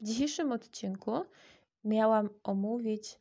W 0.00 0.04
dzisiejszym 0.04 0.52
odcinku 0.52 1.12
miałam 1.84 2.30
omówić 2.42 3.18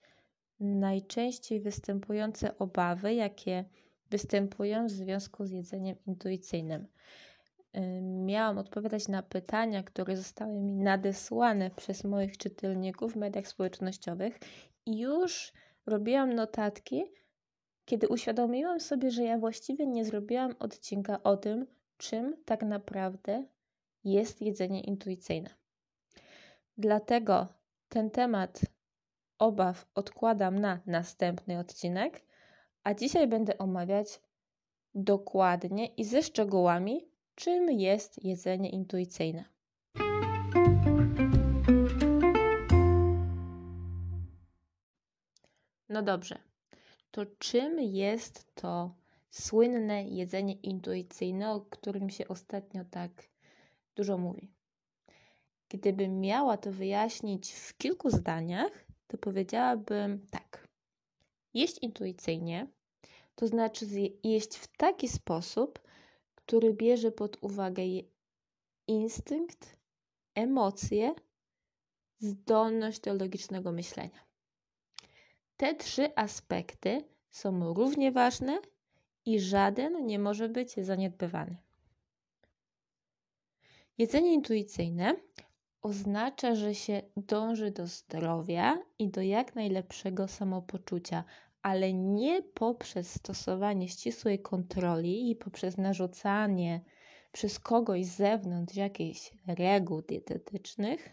najczęściej 0.60 1.62
występujące 1.62 2.58
obawy, 2.58 3.14
jakie 3.14 3.66
występują 4.10 4.88
w 4.88 4.92
związku 4.92 5.46
z 5.46 5.52
jedzeniem 5.52 5.96
intuicyjnym. 6.08 6.88
Miałam 8.02 8.58
odpowiadać 8.58 9.08
na 9.08 9.24
pytania, 9.24 9.84
które 9.84 10.18
zostały 10.18 10.62
mi 10.62 10.74
nadesłane 10.74 11.72
przez 11.72 12.04
moich 12.04 12.38
czytelników 12.38 13.14
w 13.14 13.16
mediach 13.16 13.48
społecznościowych 13.48 14.40
i 14.86 15.00
już 15.00 15.54
robiłam 15.86 16.34
notatki, 16.34 17.04
kiedy 17.86 18.08
uświadomiłam 18.08 18.80
sobie, 18.80 19.12
że 19.12 19.24
ja 19.24 19.38
właściwie 19.38 19.88
nie 19.88 20.06
zrobiłam 20.06 20.56
odcinka 20.60 21.24
o 21.24 21.38
tym, 21.38 21.68
czym 21.98 22.36
tak 22.46 22.64
naprawdę 22.64 23.46
jest 24.04 24.42
jedzenie 24.42 24.82
intuicyjne. 24.82 25.65
Dlatego 26.78 27.48
ten 27.90 28.12
temat 28.12 28.62
obaw 29.40 29.86
odkładam 29.96 30.60
na 30.60 30.80
następny 30.86 31.60
odcinek, 31.60 32.26
a 32.84 32.94
dzisiaj 32.94 33.28
będę 33.28 33.58
omawiać 33.58 34.22
dokładnie 34.96 35.86
i 35.88 36.06
ze 36.06 36.24
szczegółami, 36.24 37.08
czym 37.36 37.72
jest 37.72 38.24
jedzenie 38.24 38.70
intuicyjne. 38.70 39.46
No 45.90 46.02
dobrze, 46.02 46.40
to 47.12 47.26
czym 47.40 47.80
jest 47.80 48.56
to 48.56 48.96
słynne 49.30 50.04
jedzenie 50.04 50.54
intuicyjne, 50.54 51.52
o 51.52 51.62
którym 51.62 52.10
się 52.10 52.28
ostatnio 52.28 52.86
tak 52.92 53.12
dużo 53.96 54.18
mówi? 54.18 54.55
Gdybym 55.70 56.22
miała 56.22 56.58
to 56.58 56.72
wyjaśnić 56.72 57.54
w 57.54 57.78
kilku 57.78 58.10
zdaniach, 58.10 58.86
to 59.08 59.18
powiedziałabym 59.18 60.28
tak. 60.32 60.68
Jeść 61.54 61.78
intuicyjnie 61.82 62.68
to 63.36 63.48
znaczy 63.48 63.86
jeść 64.24 64.56
w 64.56 64.68
taki 64.78 65.08
sposób, 65.08 65.80
który 66.36 66.74
bierze 66.74 67.12
pod 67.12 67.44
uwagę 67.44 67.84
instynkt, 68.88 69.78
emocje, 70.36 71.16
zdolność 72.20 73.00
do 73.00 73.14
logicznego 73.14 73.72
myślenia. 73.72 74.26
Te 75.58 75.76
trzy 75.76 76.16
aspekty 76.16 77.04
są 77.32 77.74
równie 77.74 78.12
ważne 78.12 78.60
i 79.26 79.40
żaden 79.40 80.06
nie 80.06 80.20
może 80.20 80.50
być 80.50 80.74
zaniedbywany. 80.74 81.58
Jedzenie 83.98 84.34
intuicyjne 84.34 85.16
oznacza, 85.86 86.56
że 86.56 86.76
się 86.76 87.02
dąży 87.18 87.72
do 87.72 87.88
zdrowia 87.88 88.78
i 89.00 89.10
do 89.10 89.22
jak 89.22 89.56
najlepszego 89.56 90.28
samopoczucia, 90.28 91.24
ale 91.62 91.94
nie 91.94 92.42
poprzez 92.42 93.14
stosowanie 93.14 93.90
ścisłej 93.90 94.40
kontroli 94.40 95.32
i 95.32 95.36
poprzez 95.36 95.78
narzucanie 95.78 96.82
przez 97.32 97.60
kogoś 97.60 98.06
z 98.06 98.16
zewnątrz 98.16 98.76
jakichś 98.76 99.32
reguł 99.48 100.02
dietetycznych, 100.02 101.10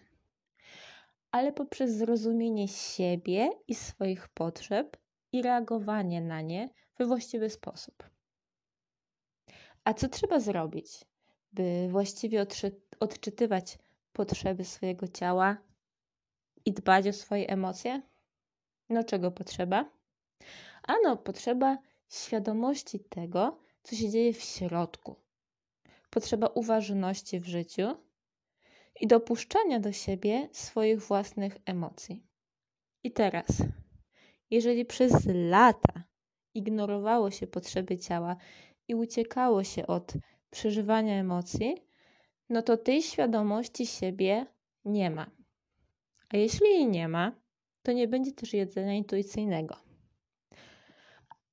ale 1.31 1.53
poprzez 1.53 1.91
zrozumienie 1.91 2.69
siebie 2.69 3.51
i 3.69 3.75
swoich 3.75 4.29
potrzeb 4.29 4.97
i 5.33 5.43
reagowanie 5.43 6.21
na 6.21 6.41
nie 6.41 6.71
we 6.99 7.07
właściwy 7.07 7.51
sposób. 7.51 8.11
A 9.85 9.95
co 9.95 10.09
trzeba 10.09 10.41
zrobić, 10.41 11.05
by 11.53 11.89
właściwie 11.91 12.47
odczytywać 13.01 13.79
potrzeby 14.13 14.65
swojego 14.65 15.09
ciała 15.09 15.57
i 16.65 16.73
dbać 16.73 17.07
o 17.07 17.13
swoje 17.13 17.49
emocje? 17.49 18.03
No 18.89 19.05
czego 19.05 19.31
potrzeba? 19.31 19.91
Ano, 20.83 21.17
potrzeba 21.17 21.79
świadomości 22.09 23.01
tego, 23.01 23.59
co 23.83 23.97
się 23.97 24.11
dzieje 24.11 24.33
w 24.33 24.43
środku. 24.43 25.17
Potrzeba 26.11 26.47
uważności 26.47 27.41
w 27.41 27.47
życiu 27.47 27.97
i 29.01 29.07
dopuszczania 29.07 29.81
do 29.81 29.93
siebie 29.93 30.49
swoich 30.53 31.01
własnych 31.03 31.59
emocji. 31.67 32.27
I 33.05 33.13
teraz, 33.13 33.47
jeżeli 34.51 34.85
przez 34.85 35.13
lata 35.35 36.05
ignorowało 36.55 37.31
się 37.31 37.47
potrzeby 37.47 37.99
ciała 37.99 38.37
i 38.89 38.95
uciekało 38.95 39.65
się 39.65 39.87
od 39.87 40.13
przeżywania 40.51 41.15
emocji, 41.15 41.77
no 42.49 42.63
to 42.63 42.77
tej 42.77 43.03
świadomości 43.03 43.87
siebie 43.87 44.47
nie 44.85 45.11
ma. 45.11 45.31
A 46.29 46.37
jeśli 46.37 46.67
jej 46.67 46.87
nie 46.87 47.09
ma, 47.09 47.33
to 47.83 47.93
nie 47.93 48.09
będzie 48.09 48.33
też 48.33 48.53
jedzenia 48.53 48.95
intuicyjnego. 48.95 49.77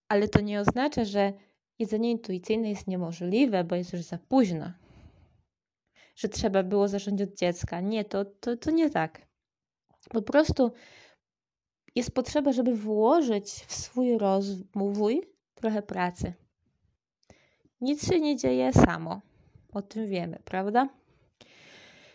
Ale 0.07 0.27
to 0.27 0.41
nie 0.41 0.59
oznacza, 0.59 1.05
że 1.05 1.33
jedzenie 1.79 2.11
intuicyjne 2.11 2.69
jest 2.69 2.87
niemożliwe, 2.87 3.63
bo 3.63 3.75
jest 3.75 3.93
już 3.93 4.01
za 4.01 4.17
późno. 4.17 4.71
Że 6.15 6.29
trzeba 6.29 6.63
było 6.63 6.87
zacząć 6.87 7.21
od 7.21 7.33
dziecka. 7.33 7.81
Nie, 7.81 8.05
to, 8.05 8.25
to, 8.25 8.57
to 8.57 8.71
nie 8.71 8.89
tak. 8.89 9.27
Po 10.09 10.21
prostu 10.21 10.71
jest 11.95 12.11
potrzeba, 12.11 12.51
żeby 12.51 12.75
włożyć 12.75 13.45
w 13.45 13.73
swój 13.73 14.17
rozwój 14.17 15.21
trochę 15.55 15.81
pracy. 15.81 16.33
Nic 17.81 18.07
się 18.07 18.19
nie 18.19 18.35
dzieje 18.35 18.73
samo. 18.73 19.21
O 19.73 19.81
tym 19.81 20.07
wiemy, 20.07 20.39
prawda? 20.45 20.89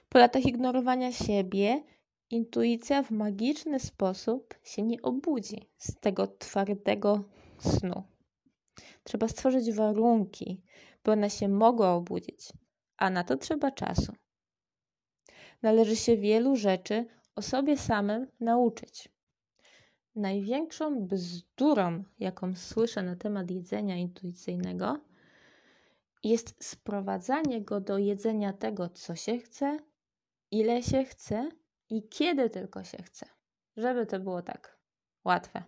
Po 0.08 0.18
latach 0.18 0.46
ignorowania 0.46 1.12
siebie, 1.12 1.82
intuicja 2.30 3.02
w 3.02 3.10
magiczny 3.10 3.80
sposób 3.80 4.54
się 4.64 4.82
nie 4.82 5.02
obudzi 5.02 5.68
z 5.78 6.00
tego 6.00 6.26
twardego 6.26 7.24
snu. 7.58 8.02
Trzeba 9.04 9.28
stworzyć 9.28 9.72
warunki, 9.72 10.62
by 11.04 11.12
ona 11.12 11.28
się 11.28 11.48
mogła 11.48 11.94
obudzić, 11.94 12.52
a 12.96 13.10
na 13.10 13.24
to 13.24 13.36
trzeba 13.36 13.70
czasu. 13.70 14.12
Należy 15.62 15.96
się 15.96 16.16
wielu 16.16 16.56
rzeczy 16.56 17.06
o 17.36 17.42
sobie 17.42 17.76
samym 17.76 18.26
nauczyć. 18.40 19.08
Największą 20.16 21.06
bzdurą, 21.06 22.04
jaką 22.18 22.54
słyszę 22.54 23.02
na 23.02 23.16
temat 23.16 23.50
jedzenia 23.50 23.96
intuicyjnego, 23.96 25.00
jest 26.24 26.64
sprowadzanie 26.64 27.62
go 27.62 27.80
do 27.80 27.98
jedzenia 27.98 28.52
tego, 28.52 28.88
co 28.88 29.16
się 29.16 29.38
chce, 29.38 29.78
ile 30.50 30.82
się 30.82 31.04
chce 31.04 31.48
i 31.90 32.08
kiedy 32.08 32.50
tylko 32.50 32.84
się 32.84 33.02
chce. 33.02 33.26
Żeby 33.76 34.06
to 34.06 34.20
było 34.20 34.42
tak 34.42 34.78
łatwe. 35.24 35.62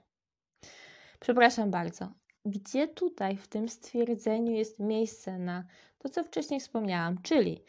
Przepraszam 1.21 1.71
bardzo. 1.71 2.13
Gdzie 2.45 2.89
tutaj 2.89 3.37
w 3.37 3.49
tym 3.49 3.69
stwierdzeniu 3.69 4.53
jest 4.53 4.79
miejsce 4.79 5.39
na 5.39 5.65
to, 5.99 6.09
co 6.09 6.25
wcześniej 6.25 6.61
wspomniałam, 6.61 7.23
czyli 7.23 7.65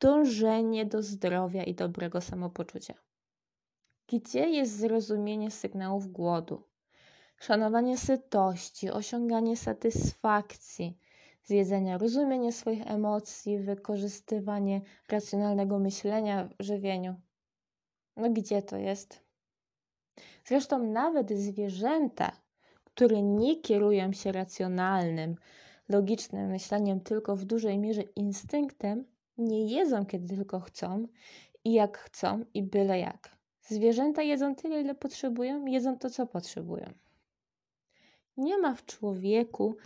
dążenie 0.00 0.86
do 0.86 1.02
zdrowia 1.02 1.64
i 1.64 1.74
dobrego 1.74 2.20
samopoczucia? 2.20 2.94
Gdzie 4.08 4.50
jest 4.50 4.76
zrozumienie 4.76 5.50
sygnałów 5.50 6.12
głodu, 6.12 6.62
szanowanie 7.38 7.98
sytości, 7.98 8.90
osiąganie 8.90 9.56
satysfakcji, 9.56 10.98
z 11.46 11.50
jedzenia, 11.50 11.98
rozumienie 11.98 12.52
swoich 12.52 12.86
emocji, 12.86 13.58
wykorzystywanie 13.58 14.80
racjonalnego 15.08 15.78
myślenia 15.78 16.48
w 16.58 16.62
żywieniu. 16.62 17.14
No 18.16 18.30
gdzie 18.30 18.62
to 18.62 18.76
jest? 18.76 19.24
Zresztą 20.44 20.78
nawet 20.78 21.30
zwierzęta, 21.32 22.32
które 22.84 23.22
nie 23.22 23.60
kierują 23.60 24.12
się 24.12 24.32
racjonalnym, 24.32 25.36
logicznym 25.88 26.50
myśleniem, 26.50 27.00
tylko 27.00 27.36
w 27.36 27.44
dużej 27.44 27.78
mierze 27.78 28.02
instynktem, 28.02 29.04
nie 29.38 29.66
jedzą 29.66 30.06
kiedy 30.06 30.36
tylko 30.36 30.60
chcą 30.60 31.08
i 31.64 31.72
jak 31.72 31.98
chcą 31.98 32.44
i 32.54 32.62
byle 32.62 32.98
jak. 32.98 33.36
Zwierzęta 33.60 34.22
jedzą 34.22 34.54
tyle, 34.54 34.80
ile 34.80 34.94
potrzebują, 34.94 35.66
jedzą 35.66 35.98
to, 35.98 36.10
co 36.10 36.26
potrzebują. 36.26 36.92
Nie 38.36 38.58
ma 38.58 38.74
w 38.74 38.86
człowieku 38.86 39.76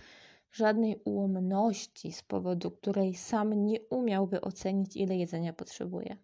żadnej 0.52 1.00
ułomności, 1.04 2.12
z 2.12 2.22
powodu 2.22 2.70
której 2.70 3.14
sam 3.14 3.66
nie 3.66 3.80
umiałby 3.80 4.40
ocenić, 4.40 4.96
ile 4.96 5.16
jedzenia 5.16 5.52
potrzebuje. 5.52 6.16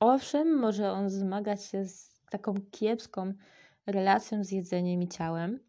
Owszem, 0.00 0.58
może 0.58 0.92
on 0.92 1.10
zmagać 1.10 1.64
się 1.64 1.84
z 1.84 2.20
taką 2.30 2.54
kiepską 2.70 3.32
relacją 3.86 4.44
z 4.44 4.50
jedzeniem 4.52 5.02
i 5.02 5.08
ciałem, 5.08 5.60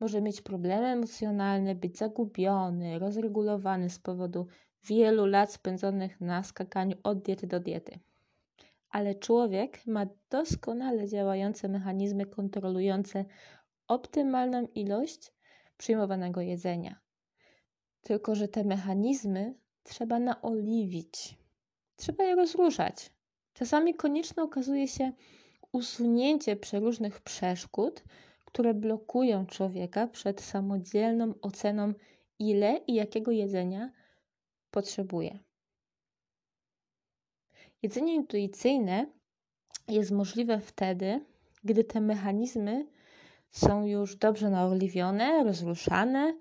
może 0.00 0.22
mieć 0.22 0.40
problemy 0.40 0.86
emocjonalne, 0.86 1.74
być 1.74 1.98
zagubiony, 1.98 2.98
rozregulowany 2.98 3.90
z 3.90 3.98
powodu 3.98 4.46
wielu 4.84 5.26
lat 5.26 5.52
spędzonych 5.52 6.20
na 6.20 6.42
skakaniu 6.42 6.96
od 7.02 7.22
diety 7.22 7.46
do 7.46 7.60
diety. 7.60 7.98
Ale 8.90 9.14
człowiek 9.14 9.86
ma 9.86 10.06
doskonale 10.30 11.08
działające 11.08 11.68
mechanizmy 11.68 12.26
kontrolujące 12.26 13.24
optymalną 13.88 14.66
ilość 14.74 15.32
przyjmowanego 15.82 16.40
jedzenia. 16.40 17.00
Tylko, 18.02 18.34
że 18.34 18.48
te 18.48 18.64
mechanizmy 18.64 19.54
trzeba 19.82 20.18
naoliwić. 20.18 21.38
Trzeba 21.96 22.24
je 22.24 22.34
rozruszać. 22.34 23.10
Czasami 23.54 23.94
konieczne 23.94 24.42
okazuje 24.42 24.88
się 24.88 25.12
usunięcie 25.72 26.56
przeróżnych 26.56 27.20
przeszkód, 27.20 28.04
które 28.44 28.74
blokują 28.74 29.46
człowieka 29.46 30.06
przed 30.06 30.40
samodzielną 30.40 31.34
oceną, 31.40 31.92
ile 32.38 32.80
i 32.86 32.94
jakiego 32.94 33.30
jedzenia 33.30 33.92
potrzebuje. 34.70 35.38
Jedzenie 37.82 38.14
intuicyjne 38.14 39.06
jest 39.88 40.10
możliwe 40.10 40.60
wtedy, 40.60 41.24
gdy 41.64 41.84
te 41.84 42.00
mechanizmy 42.00 42.86
są 43.52 43.86
już 43.86 44.16
dobrze 44.16 44.50
naoliwione, 44.50 45.44
rozruszane. 45.44 46.34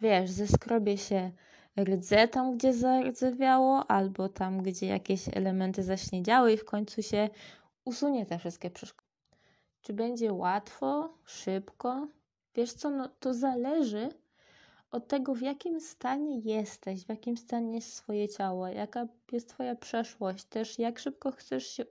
Wiesz, 0.00 0.30
zeskrobie 0.30 0.98
się 0.98 1.30
rdze 1.80 2.28
tam, 2.28 2.56
gdzie 2.56 2.72
zardzewiało, 2.72 3.90
albo 3.90 4.28
tam, 4.28 4.62
gdzie 4.62 4.86
jakieś 4.86 5.28
elementy 5.28 5.82
zaśniedziały 5.82 6.52
i 6.52 6.56
w 6.56 6.64
końcu 6.64 7.02
się 7.02 7.28
usunie 7.84 8.26
te 8.26 8.38
wszystkie 8.38 8.70
przeszkody. 8.70 9.08
Czy 9.82 9.92
będzie 9.92 10.32
łatwo, 10.32 11.18
szybko? 11.24 12.08
Wiesz 12.54 12.72
co, 12.72 12.90
no 12.90 13.08
to 13.08 13.34
zależy 13.34 14.08
od 14.90 15.08
tego, 15.08 15.34
w 15.34 15.40
jakim 15.40 15.80
stanie 15.80 16.38
jesteś, 16.38 17.04
w 17.04 17.08
jakim 17.08 17.36
stanie 17.36 17.74
jest 17.74 17.94
swoje 17.94 18.28
ciało, 18.28 18.68
jaka 18.68 19.06
jest 19.32 19.48
Twoja 19.48 19.76
przeszłość, 19.76 20.44
też 20.44 20.78
jak 20.78 20.98
szybko 20.98 21.32
chcesz 21.32 21.66
się, 21.66 21.84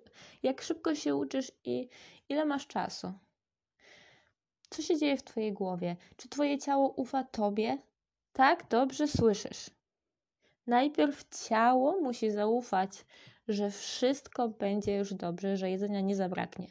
jak 0.44 0.62
szybko 0.62 0.96
się 0.96 1.16
uczysz 1.16 1.52
i 1.64 1.90
ile 2.30 2.46
masz 2.46 2.68
czasu. 2.68 3.14
Co 4.74 4.82
się 4.82 4.98
dzieje 4.98 5.18
w 5.18 5.24
Twojej 5.24 5.54
głowie? 5.54 5.96
Czy 6.18 6.30
Twoje 6.30 6.58
ciało 6.58 6.90
ufa 6.90 7.24
Tobie? 7.24 7.78
Tak, 8.32 8.68
dobrze 8.70 9.08
słyszysz. 9.08 9.70
Najpierw 10.68 11.30
ciało 11.48 12.02
musi 12.02 12.32
zaufać, 12.32 13.06
że 13.48 13.70
wszystko 13.70 14.50
będzie 14.50 14.96
już 14.96 15.14
dobrze, 15.14 15.58
że 15.58 15.70
jedzenia 15.70 16.02
nie 16.02 16.16
zabraknie. 16.16 16.68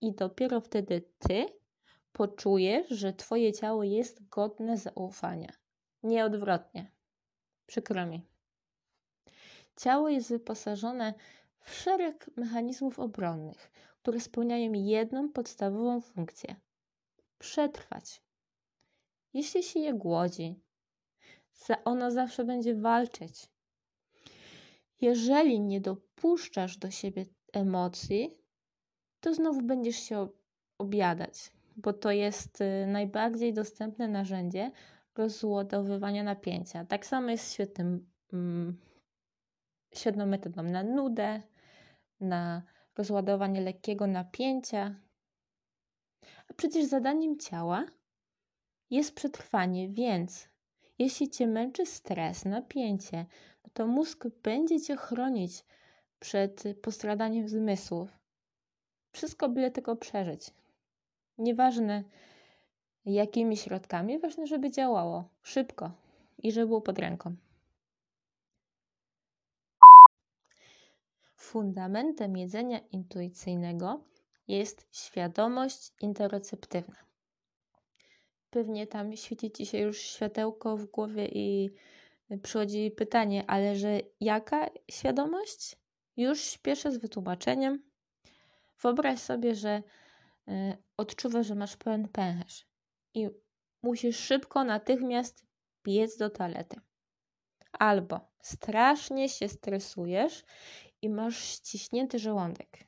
I 0.00 0.12
dopiero 0.12 0.60
wtedy 0.60 1.02
Ty 1.18 1.46
poczujesz, 2.12 2.88
że 2.88 3.12
Twoje 3.12 3.52
ciało 3.52 3.84
jest 3.84 4.28
godne 4.28 4.76
zaufania. 4.76 5.52
Nie 6.02 6.24
odwrotnie. 6.24 6.90
Przykro 7.66 8.06
mi. 8.06 8.22
Ciało 9.76 10.08
jest 10.08 10.28
wyposażone 10.28 11.14
w 11.60 11.74
szereg 11.74 12.30
mechanizmów 12.36 12.98
obronnych, 12.98 13.70
które 14.02 14.20
spełniają 14.20 14.72
jedną 14.72 15.28
podstawową 15.28 16.00
funkcję 16.00 16.56
przetrwać. 17.38 18.22
Jeśli 19.32 19.62
się 19.62 19.80
je 19.80 19.94
głodzi, 19.94 20.60
ono 21.84 22.10
zawsze 22.10 22.44
będzie 22.44 22.74
walczyć. 22.74 23.48
Jeżeli 25.00 25.60
nie 25.60 25.80
dopuszczasz 25.80 26.76
do 26.76 26.90
siebie 26.90 27.26
emocji, 27.52 28.38
to 29.20 29.34
znowu 29.34 29.62
będziesz 29.62 29.96
się 29.96 30.28
objadać, 30.78 31.52
bo 31.76 31.92
to 31.92 32.10
jest 32.10 32.60
y, 32.60 32.86
najbardziej 32.86 33.52
dostępne 33.52 34.08
narzędzie 34.08 34.70
rozładowywania 35.14 36.22
napięcia. 36.22 36.84
Tak 36.84 37.06
samo 37.06 37.30
jest 37.30 37.52
świetnym, 37.52 38.10
mm, 38.32 38.80
świetną 39.94 40.26
metodą 40.26 40.62
na 40.62 40.82
nudę, 40.82 41.42
na 42.20 42.62
rozładowanie 42.96 43.60
lekkiego 43.60 44.06
napięcia. 44.06 44.94
Przecież 46.58 46.84
zadaniem 46.84 47.38
ciała 47.38 47.86
jest 48.90 49.14
przetrwanie, 49.14 49.88
więc 49.88 50.48
jeśli 50.98 51.30
cię 51.30 51.46
męczy 51.46 51.86
stres, 51.86 52.44
napięcie, 52.44 53.26
no 53.64 53.70
to 53.72 53.86
mózg 53.86 54.26
będzie 54.42 54.80
cię 54.80 54.96
chronić 54.96 55.64
przed 56.20 56.64
postradaniem 56.82 57.48
zmysłów. 57.48 58.08
Wszystko 59.12 59.48
byle 59.48 59.70
tylko 59.70 59.96
przeżyć. 59.96 60.50
Nieważne, 61.38 62.04
jakimi 63.04 63.56
środkami, 63.56 64.18
ważne, 64.18 64.46
żeby 64.46 64.70
działało 64.70 65.28
szybko 65.42 65.90
i 66.38 66.52
żeby 66.52 66.66
było 66.66 66.80
pod 66.80 66.98
ręką. 66.98 67.36
Fundamentem 71.34 72.36
jedzenia 72.36 72.78
intuicyjnego 72.78 74.00
jest 74.48 74.86
świadomość 74.92 75.92
interoceptywna. 76.00 76.96
Pewnie 78.50 78.86
tam 78.86 79.16
świeci 79.16 79.50
ci 79.50 79.66
się 79.66 79.78
już 79.78 80.00
światełko 80.00 80.76
w 80.76 80.86
głowie 80.86 81.28
i 81.28 81.70
przychodzi 82.42 82.90
pytanie, 82.90 83.44
ale 83.46 83.76
że 83.76 84.00
jaka 84.20 84.70
świadomość? 84.90 85.76
Już 86.16 86.40
śpieszę 86.40 86.92
z 86.92 86.98
wytłumaczeniem. 86.98 87.82
Wyobraź 88.82 89.18
sobie, 89.18 89.54
że 89.54 89.82
y, 90.48 90.52
odczuwasz, 90.96 91.46
że 91.46 91.54
masz 91.54 91.76
pełen 91.76 92.08
pęcherz 92.08 92.66
i 93.14 93.28
musisz 93.82 94.18
szybko, 94.18 94.64
natychmiast 94.64 95.44
biec 95.84 96.16
do 96.16 96.30
toalety. 96.30 96.80
Albo 97.72 98.20
strasznie 98.42 99.28
się 99.28 99.48
stresujesz 99.48 100.44
i 101.02 101.08
masz 101.10 101.36
ściśnięty 101.38 102.18
żołądek. 102.18 102.87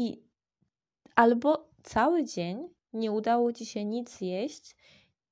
I 0.00 0.22
albo 1.16 1.70
cały 1.82 2.24
dzień 2.24 2.68
nie 2.92 3.12
udało 3.12 3.52
ci 3.52 3.66
się 3.66 3.84
nic 3.84 4.20
jeść 4.20 4.76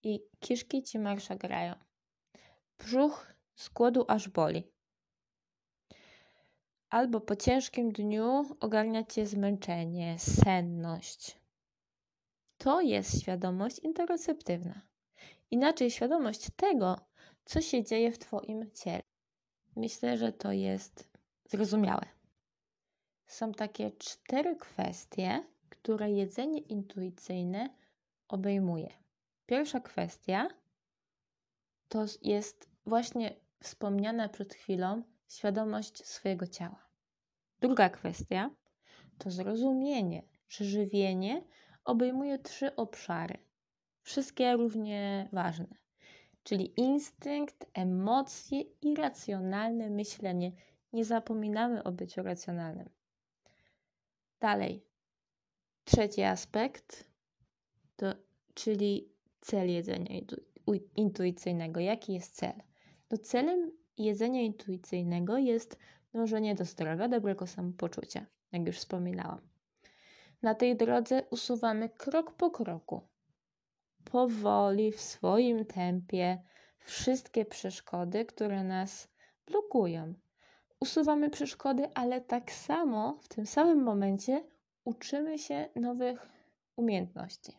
i 0.02 0.20
kiszki 0.40 0.82
ci 0.82 0.98
marsza 0.98 1.36
grają. 1.36 1.74
Brzuch 2.78 3.26
z 3.54 3.70
aż 4.08 4.28
boli. 4.28 4.62
Albo 6.90 7.20
po 7.20 7.36
ciężkim 7.36 7.92
dniu 7.92 8.44
ogarnia 8.60 9.04
cię 9.04 9.26
zmęczenie, 9.26 10.18
senność. 10.18 11.40
To 12.58 12.80
jest 12.80 13.20
świadomość 13.20 13.78
interoceptywna. 13.78 14.80
Inaczej 15.50 15.90
świadomość 15.90 16.46
tego, 16.56 17.00
co 17.44 17.60
się 17.60 17.84
dzieje 17.84 18.12
w 18.12 18.18
Twoim 18.18 18.70
ciele. 18.70 19.02
Myślę, 19.76 20.18
że 20.18 20.32
to 20.32 20.52
jest 20.52 21.08
zrozumiałe. 21.44 22.17
Są 23.28 23.52
takie 23.52 23.90
cztery 23.90 24.56
kwestie, 24.56 25.44
które 25.68 26.10
jedzenie 26.10 26.58
intuicyjne 26.58 27.70
obejmuje. 28.28 28.88
Pierwsza 29.46 29.80
kwestia 29.80 30.48
to 31.88 32.04
jest 32.22 32.70
właśnie 32.86 33.34
wspomniana 33.62 34.28
przed 34.28 34.54
chwilą 34.54 35.02
świadomość 35.28 36.06
swojego 36.06 36.46
ciała. 36.46 36.88
Druga 37.60 37.90
kwestia 37.90 38.50
to 39.18 39.30
zrozumienie, 39.30 40.22
że 40.48 40.64
żywienie 40.64 41.44
obejmuje 41.84 42.38
trzy 42.38 42.76
obszary, 42.76 43.38
wszystkie 44.02 44.52
równie 44.52 45.28
ważne, 45.32 45.66
czyli 46.42 46.80
instynkt, 46.80 47.66
emocje 47.74 48.60
i 48.60 48.96
racjonalne 48.96 49.90
myślenie. 49.90 50.52
Nie 50.92 51.04
zapominamy 51.04 51.84
o 51.84 51.92
byciu 51.92 52.22
racjonalnym. 52.22 52.97
Dalej, 54.40 54.84
trzeci 55.84 56.22
aspekt, 56.22 57.10
to, 57.96 58.06
czyli 58.54 59.12
cel 59.40 59.70
jedzenia 59.70 60.20
intuicyjnego. 60.96 61.80
Jaki 61.80 62.14
jest 62.14 62.34
cel? 62.34 62.52
No 63.10 63.18
celem 63.18 63.70
jedzenia 63.96 64.42
intuicyjnego 64.42 65.38
jest 65.38 65.78
dążenie 66.12 66.54
do 66.54 66.64
zdrowia, 66.64 67.08
dobrego 67.08 67.46
samopoczucia, 67.46 68.26
jak 68.52 68.66
już 68.66 68.76
wspominałam. 68.76 69.40
Na 70.42 70.54
tej 70.54 70.76
drodze 70.76 71.22
usuwamy 71.30 71.88
krok 71.88 72.32
po 72.32 72.50
kroku, 72.50 73.08
powoli, 74.04 74.92
w 74.92 75.00
swoim 75.00 75.64
tempie, 75.64 76.42
wszystkie 76.78 77.44
przeszkody, 77.44 78.24
które 78.24 78.64
nas 78.64 79.08
blokują. 79.46 80.14
Usuwamy 80.80 81.30
przeszkody, 81.30 81.94
ale 81.94 82.20
tak 82.20 82.52
samo 82.52 83.18
w 83.22 83.28
tym 83.28 83.46
samym 83.46 83.82
momencie 83.82 84.44
uczymy 84.84 85.38
się 85.38 85.68
nowych 85.76 86.28
umiejętności. 86.76 87.52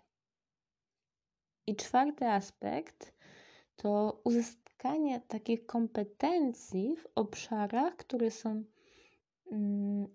I 1.68 1.76
czwarty 1.76 2.26
aspekt 2.26 3.14
to 3.76 4.22
uzyskanie 4.24 5.22
takich 5.28 5.66
kompetencji 5.66 6.96
w 6.96 7.08
obszarach, 7.16 7.96
które 7.96 8.32
są 8.32 8.64
mm, 9.52 10.08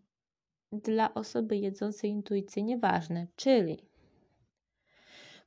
dla 0.73 1.15
osoby 1.15 1.57
jedzącej 1.57 2.11
intuicyjnie 2.11 2.79
ważne, 2.79 3.27
czyli 3.37 3.89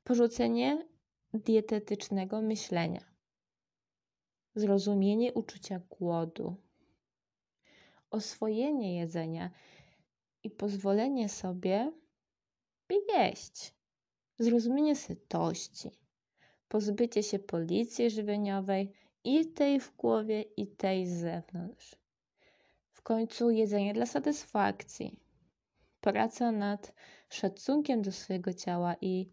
porzucenie 0.03 0.87
dietetycznego 1.33 2.41
myślenia, 2.41 3.01
zrozumienie 4.55 5.33
uczucia 5.33 5.79
głodu, 5.89 6.55
oswojenie 8.11 8.97
jedzenia 8.99 9.51
i 10.43 10.49
pozwolenie 10.49 11.29
sobie, 11.29 11.91
jeść, 13.17 13.73
zrozumienie 14.39 14.95
sytości, 14.95 15.91
pozbycie 16.67 17.23
się 17.23 17.39
policji 17.39 18.09
żywieniowej 18.09 18.91
i 19.23 19.45
tej 19.45 19.79
w 19.79 19.95
głowie, 19.95 20.41
i 20.41 20.67
tej 20.67 21.07
z 21.07 21.11
zewnątrz. 21.11 21.95
W 22.91 23.01
końcu 23.01 23.49
jedzenie 23.49 23.93
dla 23.93 24.05
satysfakcji, 24.05 25.19
praca 26.01 26.51
nad 26.51 26.93
szacunkiem 27.29 28.01
do 28.01 28.11
swojego 28.11 28.53
ciała 28.53 28.95
i 29.01 29.31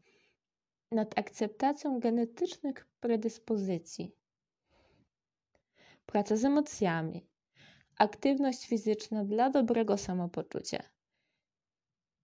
nad 0.90 1.18
akceptacją 1.18 2.00
genetycznych 2.00 2.86
predyspozycji, 3.00 4.12
praca 6.06 6.36
z 6.36 6.44
emocjami, 6.44 7.26
aktywność 7.98 8.66
fizyczna 8.66 9.24
dla 9.24 9.50
dobrego 9.50 9.98
samopoczucia 9.98 10.82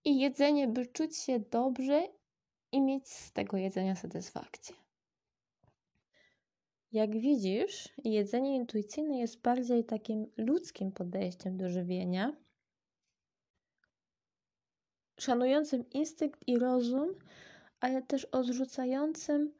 i 0.05 0.19
jedzenie, 0.19 0.67
by 0.67 0.85
czuć 0.85 1.17
się 1.17 1.39
dobrze 1.39 2.07
i 2.71 2.81
mieć 2.81 3.09
z 3.09 3.31
tego 3.31 3.57
jedzenia 3.57 3.95
satysfakcję. 3.95 4.75
Jak 6.91 7.17
widzisz, 7.19 7.89
jedzenie 8.03 8.55
intuicyjne 8.55 9.19
jest 9.19 9.41
bardziej 9.41 9.85
takim 9.85 10.31
ludzkim 10.37 10.91
podejściem 10.91 11.57
do 11.57 11.69
żywienia, 11.69 12.35
szanującym 15.19 15.89
instynkt 15.89 16.47
i 16.47 16.59
rozum, 16.59 17.15
ale 17.79 18.01
też 18.01 18.25
odrzucającym 18.25 19.53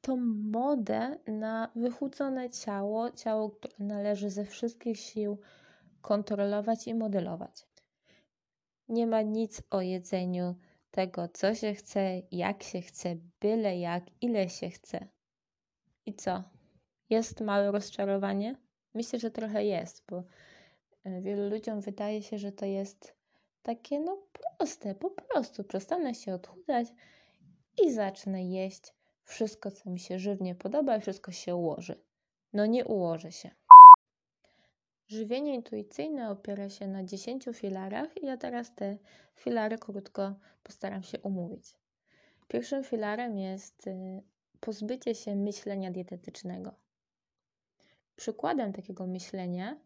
tą 0.00 0.16
modę 0.50 1.18
na 1.26 1.70
wychudzone 1.76 2.50
ciało, 2.50 3.10
ciało, 3.10 3.50
które 3.50 3.74
należy 3.78 4.30
ze 4.30 4.44
wszystkich 4.44 5.00
sił 5.00 5.38
kontrolować 6.02 6.88
i 6.88 6.94
modelować. 6.94 7.66
Nie 8.88 9.06
ma 9.06 9.22
nic 9.22 9.62
o 9.70 9.80
jedzeniu 9.80 10.54
tego, 10.90 11.28
co 11.28 11.54
się 11.54 11.74
chce, 11.74 12.22
jak 12.30 12.62
się 12.62 12.80
chce, 12.80 13.16
byle 13.40 13.78
jak, 13.78 14.04
ile 14.20 14.48
się 14.48 14.70
chce. 14.70 15.08
I 16.06 16.14
co? 16.14 16.42
Jest 17.10 17.40
małe 17.40 17.72
rozczarowanie? 17.72 18.56
Myślę, 18.94 19.18
że 19.18 19.30
trochę 19.30 19.64
jest, 19.64 20.04
bo 20.08 20.24
e, 21.04 21.22
wielu 21.22 21.50
ludziom 21.50 21.80
wydaje 21.80 22.22
się, 22.22 22.38
że 22.38 22.52
to 22.52 22.66
jest 22.66 23.16
takie 23.62 24.00
no 24.00 24.18
proste, 24.32 24.94
po 24.94 25.10
prostu 25.10 25.64
przestanę 25.64 26.14
się 26.14 26.34
odchudzać 26.34 26.88
i 27.84 27.92
zacznę 27.92 28.44
jeść 28.44 28.95
wszystko, 29.26 29.70
co 29.70 29.90
mi 29.90 29.98
się 29.98 30.18
żywnie 30.18 30.54
podoba 30.54 30.96
i 30.96 31.00
wszystko 31.00 31.32
się 31.32 31.56
ułoży. 31.56 32.00
No 32.52 32.66
nie 32.66 32.84
ułoży 32.84 33.32
się. 33.32 33.50
Żywienie 35.06 35.54
intuicyjne 35.54 36.30
opiera 36.30 36.68
się 36.70 36.86
na 36.86 37.04
10 37.04 37.44
filarach 37.54 38.22
i 38.22 38.26
ja 38.26 38.36
teraz 38.36 38.74
te 38.74 38.98
filary 39.34 39.78
krótko 39.78 40.34
postaram 40.62 41.02
się 41.02 41.22
omówić. 41.22 41.76
Pierwszym 42.48 42.84
filarem 42.84 43.38
jest 43.38 43.86
y, 43.86 44.22
pozbycie 44.60 45.14
się 45.14 45.36
myślenia 45.36 45.90
dietetycznego. 45.90 46.74
Przykładem 48.16 48.72
takiego 48.72 49.06
myślenia 49.06 49.80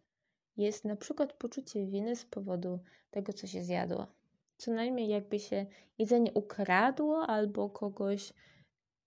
jest 0.57 0.85
na 0.85 0.97
przykład 0.97 1.33
poczucie 1.33 1.87
winy 1.87 2.17
z 2.17 2.25
powodu 2.25 2.79
tego, 3.11 3.33
co 3.33 3.47
się 3.47 3.65
zjadło. 3.65 4.07
Co 4.57 4.73
najmniej 4.73 5.09
jakby 5.09 5.39
się 5.39 5.67
jedzenie 5.99 6.33
ukradło 6.33 7.27
albo 7.27 7.71
kogoś 7.71 8.33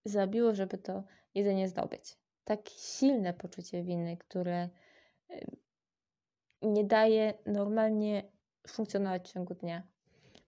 zabiło, 0.06 0.56
żeby 0.56 0.78
to 0.78 1.04
jedzenie 1.36 1.68
zdobyć. 1.68 2.18
Tak 2.44 2.70
silne 2.70 3.34
poczucie 3.34 3.84
winy, 3.84 4.18
które 4.18 4.70
nie 6.62 6.84
daje 6.84 7.34
normalnie 7.46 8.32
funkcjonować 8.68 9.30
w 9.30 9.34
ciągu 9.34 9.54
dnia. 9.54 9.84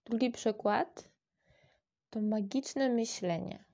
Drugi 0.05 0.31
przykład 0.31 1.09
to 2.09 2.21
magiczne 2.21 2.89
myślenie. 2.89 3.65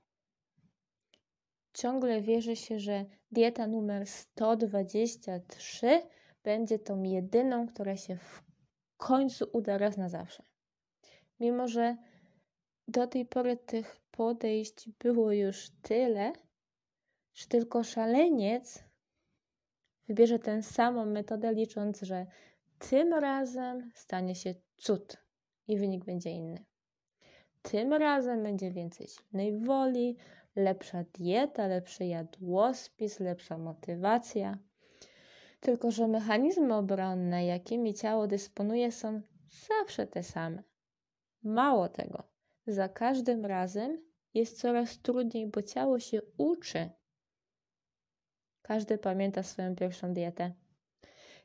Ciągle 1.74 2.20
wierzy 2.20 2.56
się, 2.56 2.78
że 2.78 3.04
dieta 3.30 3.66
numer 3.66 4.06
123 4.06 6.02
będzie 6.44 6.78
tą 6.78 7.02
jedyną, 7.02 7.66
która 7.66 7.96
się 7.96 8.16
w 8.16 8.42
końcu 8.96 9.46
uda 9.52 9.78
raz 9.78 9.96
na 9.96 10.08
zawsze. 10.08 10.42
Mimo, 11.40 11.68
że 11.68 11.96
do 12.88 13.06
tej 13.06 13.26
pory 13.26 13.56
tych 13.56 14.01
podejść 14.12 14.88
było 14.90 15.32
już 15.32 15.70
tyle, 15.82 16.32
że 17.34 17.46
tylko 17.46 17.84
szaleniec 17.84 18.84
wybierze 20.08 20.38
tę 20.38 20.62
samą 20.62 21.06
metodę, 21.06 21.52
licząc, 21.52 22.02
że 22.02 22.26
tym 22.78 23.14
razem 23.14 23.90
stanie 23.94 24.34
się 24.34 24.54
cud 24.76 25.16
i 25.68 25.78
wynik 25.78 26.04
będzie 26.04 26.30
inny. 26.30 26.64
Tym 27.62 27.92
razem 27.92 28.42
będzie 28.42 28.70
więcej 28.70 29.06
silnej 29.08 29.58
woli, 29.58 30.16
lepsza 30.56 31.04
dieta, 31.04 31.66
lepszy 31.66 32.04
jadłospis, 32.04 33.20
lepsza 33.20 33.58
motywacja. 33.58 34.58
Tylko, 35.60 35.90
że 35.90 36.08
mechanizmy 36.08 36.74
obronne, 36.74 37.46
jakimi 37.46 37.94
ciało 37.94 38.26
dysponuje, 38.26 38.92
są 38.92 39.20
zawsze 39.68 40.06
te 40.06 40.22
same. 40.22 40.62
Mało 41.42 41.88
tego, 41.88 42.31
za 42.66 42.88
każdym 42.88 43.46
razem 43.46 44.04
jest 44.34 44.60
coraz 44.60 44.98
trudniej, 44.98 45.46
bo 45.46 45.62
ciało 45.62 46.00
się 46.00 46.22
uczy. 46.36 46.90
Każdy 48.62 48.98
pamięta 48.98 49.42
swoją 49.42 49.76
pierwszą 49.76 50.14
dietę. 50.14 50.52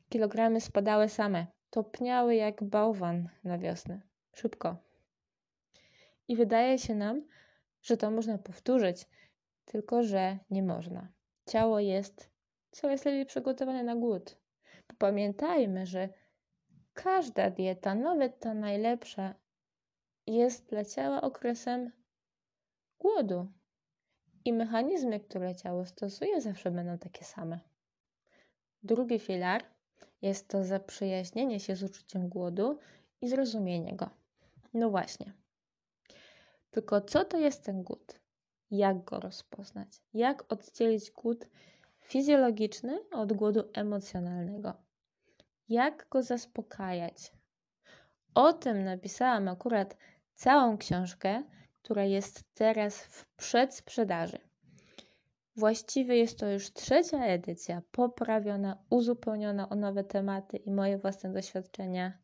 Kilogramy 0.08 0.60
spadały 0.60 1.08
same, 1.08 1.46
topniały 1.70 2.34
jak 2.34 2.64
bałwan 2.64 3.28
na 3.44 3.58
wiosnę. 3.58 4.00
Szybko. 4.34 4.76
I 6.28 6.36
wydaje 6.36 6.78
się 6.78 6.94
nam, 6.94 7.26
że 7.82 7.96
to 7.96 8.10
można 8.10 8.38
powtórzyć, 8.38 9.06
tylko 9.64 10.02
że 10.02 10.38
nie 10.50 10.62
można. 10.62 11.08
Ciało 11.46 11.80
jest 11.80 12.30
coraz 12.70 13.04
lepiej 13.04 13.26
przygotowane 13.26 13.82
na 13.84 13.96
głód. 13.96 14.38
Pamiętajmy, 14.98 15.86
że 15.86 16.08
każda 16.94 17.50
dieta, 17.50 17.94
nawet 17.94 18.40
ta 18.40 18.54
najlepsza, 18.54 19.34
jest 20.36 20.70
dla 20.70 20.84
ciała 20.84 21.20
okresem 21.20 21.92
głodu. 22.98 23.52
I 24.44 24.52
mechanizmy, 24.52 25.20
które 25.20 25.56
ciało 25.56 25.86
stosuje, 25.86 26.40
zawsze 26.40 26.70
będą 26.70 26.98
takie 26.98 27.24
same. 27.24 27.60
Drugi 28.82 29.18
filar 29.18 29.64
jest 30.22 30.48
to 30.48 30.64
zaprzyjaźnienie 30.64 31.60
się 31.60 31.76
z 31.76 31.82
uczuciem 31.82 32.28
głodu 32.28 32.78
i 33.20 33.28
zrozumienie 33.28 33.96
go. 33.96 34.10
No 34.74 34.90
właśnie. 34.90 35.32
Tylko 36.70 37.00
co 37.00 37.24
to 37.24 37.38
jest 37.38 37.64
ten 37.64 37.82
głód? 37.82 38.20
Jak 38.70 39.04
go 39.04 39.20
rozpoznać? 39.20 39.88
Jak 40.14 40.52
oddzielić 40.52 41.10
głód 41.10 41.46
fizjologiczny 42.00 42.98
od 43.10 43.32
głodu 43.32 43.62
emocjonalnego? 43.74 44.72
Jak 45.68 46.08
go 46.10 46.22
zaspokajać? 46.22 47.32
O 48.34 48.52
tym 48.52 48.84
napisałam 48.84 49.48
akurat 49.48 49.96
całą 50.38 50.78
książkę, 50.78 51.42
która 51.72 52.04
jest 52.04 52.44
teraz 52.54 52.98
w 52.98 53.26
przedsprzedaży. 53.36 54.38
Właściwie 55.56 56.16
jest 56.16 56.38
to 56.38 56.50
już 56.50 56.72
trzecia 56.72 57.24
edycja, 57.24 57.82
poprawiona, 57.90 58.84
uzupełniona 58.90 59.68
o 59.68 59.74
nowe 59.74 60.04
tematy 60.04 60.56
i 60.56 60.70
moje 60.70 60.98
własne 60.98 61.32
doświadczenia. 61.32 62.18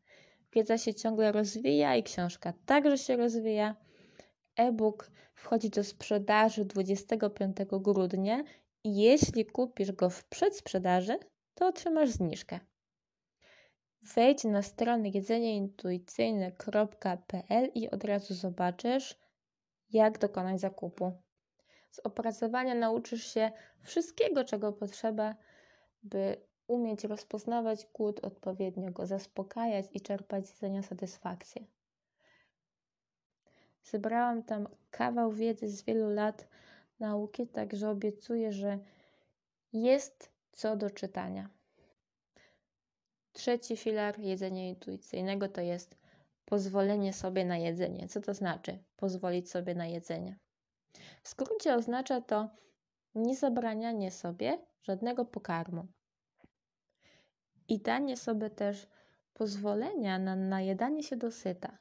Wiedza 0.52 0.78
się 0.78 0.94
ciągle 0.94 1.33
rozwija 1.33 1.97
i 1.97 2.02
książka 2.02 2.52
także 2.66 2.99
się 2.99 3.16
rozwija. 3.16 3.76
E-book 4.56 5.11
wchodzi 5.35 5.71
do 5.71 5.85
sprzedaży 5.85 6.64
25 6.64 7.56
grudnia 7.71 8.44
i 8.85 8.97
jeśli 8.97 9.47
kupisz 9.47 9.92
go 9.92 10.11
w 10.11 10.25
przedsprzedaży, 10.25 11.18
to 11.54 11.66
otrzymasz 11.66 12.11
zniżkę. 12.11 12.61
Wejdź 14.04 14.44
na 14.44 14.62
stronę 14.62 15.08
jedzenieintuicyjne.pl 15.08 17.70
i 17.75 17.90
od 17.90 18.04
razu 18.04 18.34
zobaczysz, 18.34 19.18
jak 19.90 20.18
dokonać 20.18 20.61
zakupu. 20.61 21.12
Z 21.90 21.99
opracowania 21.99 22.75
nauczysz 22.75 23.34
się 23.34 23.52
wszystkiego, 23.82 24.44
czego 24.44 24.73
potrzeba, 24.73 25.34
by 26.02 26.37
umieć 26.66 27.04
rozpoznawać 27.04 27.87
głód, 27.92 28.20
odpowiednio 28.20 28.90
go 28.90 29.06
zaspokajać 29.06 29.87
i 29.92 30.00
czerpać 30.00 30.46
z 30.46 30.50
jedzenia 30.50 30.82
satysfakcję. 30.82 31.64
Zebrałam 33.84 34.42
tam 34.42 34.68
kawał 34.90 35.32
wiedzy 35.32 35.68
z 35.68 35.82
wielu 35.82 36.11
lat 36.11 36.49
nauki, 37.00 37.46
także 37.46 37.90
obiecuję, 37.90 38.52
że 38.52 38.78
jest 39.73 40.32
co 40.52 40.76
do 40.76 40.90
czytania. 40.90 41.49
Trzeci 43.34 43.76
filar 43.76 44.18
jedzenia 44.18 44.68
intuicyjnego 44.68 45.48
to 45.48 45.60
jest 45.60 45.96
pozwolenie 46.44 47.12
sobie 47.12 47.44
na 47.44 47.56
jedzenie. 47.56 48.08
Co 48.08 48.20
to 48.20 48.34
znaczy 48.34 48.78
pozwolić 48.96 49.50
sobie 49.50 49.74
na 49.74 49.86
jedzenie? 49.86 50.38
W 51.22 51.28
skrócie 51.28 51.74
oznacza 51.74 52.20
to 52.20 52.50
niezabranianie 53.14 54.10
sobie 54.10 54.58
żadnego 54.82 55.24
pokarmu 55.24 55.86
i 57.68 57.78
danie 57.80 58.16
sobie 58.16 58.50
też 58.50 58.86
pozwolenia 59.32 60.18
na 60.18 60.36
najedanie 60.36 61.02
się 61.02 61.16
dosyta. 61.16 61.78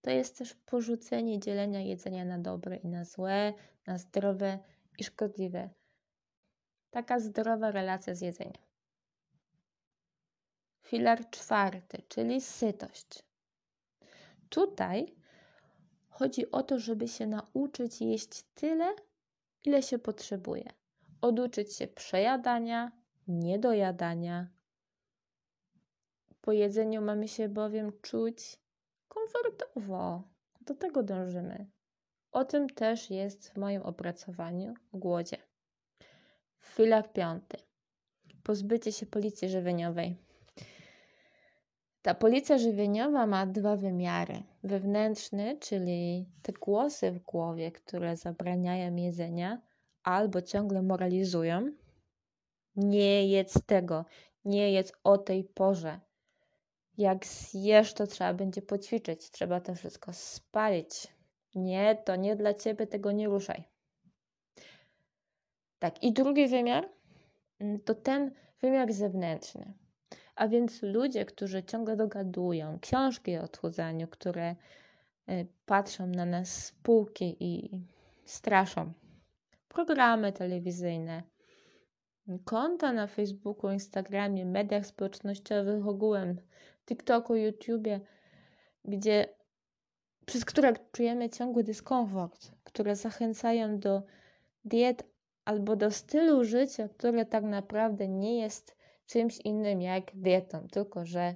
To 0.00 0.10
jest 0.10 0.38
też 0.38 0.54
porzucenie 0.54 1.40
dzielenia 1.40 1.80
jedzenia 1.80 2.24
na 2.24 2.38
dobre 2.38 2.76
i 2.76 2.88
na 2.88 3.04
złe, 3.04 3.52
na 3.86 3.98
zdrowe 3.98 4.58
i 4.98 5.04
szkodliwe. 5.04 5.70
Taka 6.90 7.20
zdrowa 7.20 7.70
relacja 7.70 8.14
z 8.14 8.20
jedzeniem. 8.20 8.69
Filar 10.90 11.30
czwarty, 11.30 12.02
czyli 12.08 12.40
sytość. 12.40 13.22
Tutaj 14.48 15.14
chodzi 16.08 16.50
o 16.50 16.62
to, 16.62 16.78
żeby 16.78 17.08
się 17.08 17.26
nauczyć 17.26 18.00
jeść 18.00 18.44
tyle, 18.54 18.94
ile 19.64 19.82
się 19.82 19.98
potrzebuje. 19.98 20.72
Oduczyć 21.20 21.76
się 21.76 21.86
przejadania, 21.86 22.92
niedojadania. 23.28 24.48
Po 26.40 26.52
jedzeniu 26.52 27.02
mamy 27.02 27.28
się 27.28 27.48
bowiem 27.48 27.92
czuć 28.02 28.56
komfortowo. 29.08 30.22
Do 30.60 30.74
tego 30.74 31.02
dążymy. 31.02 31.66
O 32.32 32.44
tym 32.44 32.70
też 32.70 33.10
jest 33.10 33.50
w 33.50 33.56
moim 33.56 33.82
opracowaniu 33.82 34.74
o 34.92 34.98
głodzie. 34.98 35.36
Filar 36.60 37.12
piąty. 37.12 37.56
Pozbycie 38.42 38.92
się 38.92 39.06
policji 39.06 39.48
żywieniowej. 39.48 40.29
Ta 42.02 42.14
policja 42.14 42.58
żywieniowa 42.58 43.26
ma 43.26 43.46
dwa 43.46 43.76
wymiary. 43.76 44.42
Wewnętrzny, 44.62 45.58
czyli 45.58 46.26
te 46.42 46.52
głosy 46.52 47.12
w 47.12 47.18
głowie, 47.18 47.72
które 47.72 48.16
zabraniają 48.16 48.96
jedzenia 48.96 49.62
albo 50.02 50.42
ciągle 50.42 50.82
moralizują. 50.82 51.72
Nie 52.76 53.28
jedz 53.28 53.66
tego, 53.66 54.04
nie 54.44 54.72
jedz 54.72 54.92
o 55.04 55.18
tej 55.18 55.44
porze. 55.44 56.00
Jak 56.98 57.26
zjesz, 57.26 57.94
to 57.94 58.06
trzeba 58.06 58.34
będzie 58.34 58.62
poćwiczyć, 58.62 59.30
trzeba 59.30 59.60
to 59.60 59.74
wszystko 59.74 60.12
spalić. 60.12 61.08
Nie, 61.54 62.02
to 62.04 62.16
nie 62.16 62.36
dla 62.36 62.54
ciebie, 62.54 62.86
tego 62.86 63.12
nie 63.12 63.28
ruszaj. 63.28 63.64
Tak, 65.78 66.02
i 66.02 66.12
drugi 66.12 66.48
wymiar 66.48 66.88
mm, 67.58 67.80
to 67.80 67.94
ten 67.94 68.30
wymiar 68.60 68.92
zewnętrzny. 68.92 69.74
A 70.40 70.48
więc 70.48 70.82
ludzie, 70.82 71.24
którzy 71.24 71.62
ciągle 71.62 71.96
dogadują, 71.96 72.78
książki 72.80 73.38
o 73.38 73.42
odchudzaniu, 73.42 74.08
które 74.08 74.56
y, 75.30 75.46
patrzą 75.66 76.06
na 76.06 76.26
nas 76.26 76.64
z 76.64 76.72
półki 76.72 77.36
i 77.40 77.70
straszą, 78.24 78.92
programy 79.68 80.32
telewizyjne, 80.32 81.22
konta 82.44 82.92
na 82.92 83.06
Facebooku, 83.06 83.70
Instagramie, 83.70 84.46
mediach 84.46 84.86
społecznościowych 84.86 85.86
ogółem, 85.86 86.36
TikToku, 86.86 87.34
YouTubie, 87.34 88.00
gdzie, 88.84 89.28
przez 90.26 90.44
które 90.44 90.72
czujemy 90.92 91.30
ciągły 91.30 91.64
dyskomfort, 91.64 92.52
które 92.64 92.96
zachęcają 92.96 93.78
do 93.78 94.02
diet 94.64 95.04
albo 95.44 95.76
do 95.76 95.90
stylu 95.90 96.44
życia, 96.44 96.88
które 96.88 97.26
tak 97.26 97.44
naprawdę 97.44 98.08
nie 98.08 98.38
jest 98.38 98.79
czymś 99.10 99.38
innym 99.44 99.82
jak 99.82 100.16
dietą, 100.16 100.68
tylko 100.68 101.04
że 101.04 101.34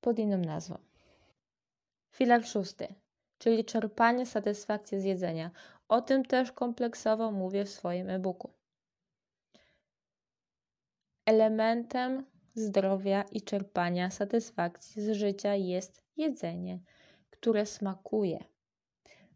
pod 0.00 0.18
inną 0.18 0.38
nazwą. 0.38 0.78
Filar 2.10 2.46
szósty, 2.46 2.94
czyli 3.38 3.64
czerpanie 3.64 4.26
satysfakcji 4.26 5.00
z 5.00 5.04
jedzenia. 5.04 5.50
O 5.88 6.00
tym 6.00 6.24
też 6.24 6.52
kompleksowo 6.52 7.32
mówię 7.32 7.64
w 7.64 7.70
swoim 7.70 8.10
e-booku. 8.10 8.52
Elementem 11.26 12.26
zdrowia 12.54 13.22
i 13.22 13.42
czerpania 13.42 14.10
satysfakcji 14.10 15.02
z 15.02 15.10
życia 15.10 15.54
jest 15.54 16.02
jedzenie, 16.16 16.80
które 17.30 17.66
smakuje. 17.66 18.44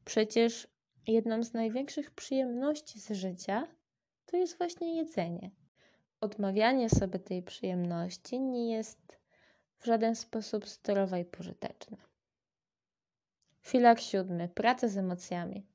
Przecież 0.04 0.68
jedną 1.06 1.42
z 1.42 1.52
największych 1.52 2.10
przyjemności 2.10 3.00
z 3.00 3.10
życia 3.10 3.66
to 4.26 4.36
jest 4.36 4.58
właśnie 4.58 4.96
jedzenie. 4.96 5.59
Odmawianie 6.20 6.90
sobie 6.90 7.18
tej 7.18 7.42
przyjemności 7.42 8.40
nie 8.40 8.72
jest 8.72 9.18
w 9.78 9.84
żaden 9.84 10.14
sposób 10.14 10.68
zdrowe 10.68 11.20
i 11.20 11.24
pożyteczne. 11.24 11.97
Filar 13.62 14.00
siódmy. 14.00 14.49
Praca 14.49 14.88
z 14.88 14.97
emocjami, 14.97 15.66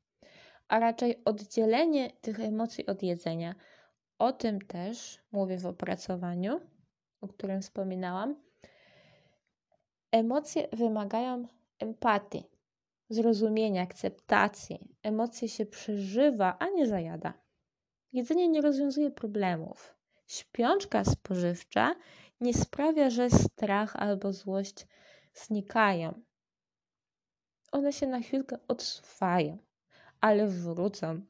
a 0.67 0.79
raczej 0.79 1.21
oddzielenie 1.25 2.11
tych 2.21 2.39
emocji 2.39 2.85
od 2.85 3.03
jedzenia. 3.03 3.55
O 4.19 4.31
tym 4.31 4.61
też 4.61 5.19
mówię 5.31 5.57
w 5.57 5.65
opracowaniu, 5.65 6.61
o 7.21 7.27
którym 7.27 7.61
wspominałam. 7.61 8.35
Emocje 10.11 10.67
wymagają 10.73 11.47
empatii, 11.79 12.43
zrozumienia, 13.09 13.81
akceptacji. 13.81 14.79
Emocje 15.03 15.49
się 15.49 15.65
przeżywa, 15.65 16.57
a 16.59 16.69
nie 16.69 16.87
zajada. 16.87 17.33
Jedzenie 18.13 18.47
nie 18.47 18.61
rozwiązuje 18.61 19.11
problemów. 19.11 19.94
Śpiączka 20.27 21.03
spożywcza 21.03 21.95
nie 22.41 22.53
sprawia, 22.53 23.09
że 23.09 23.29
strach 23.29 23.95
albo 23.95 24.33
złość 24.33 24.87
znikają. 25.33 26.21
One 27.71 27.93
się 27.93 28.07
na 28.07 28.19
chwilkę 28.19 28.57
odsuwają, 28.67 29.57
ale 30.21 30.47
wrócą 30.47 31.21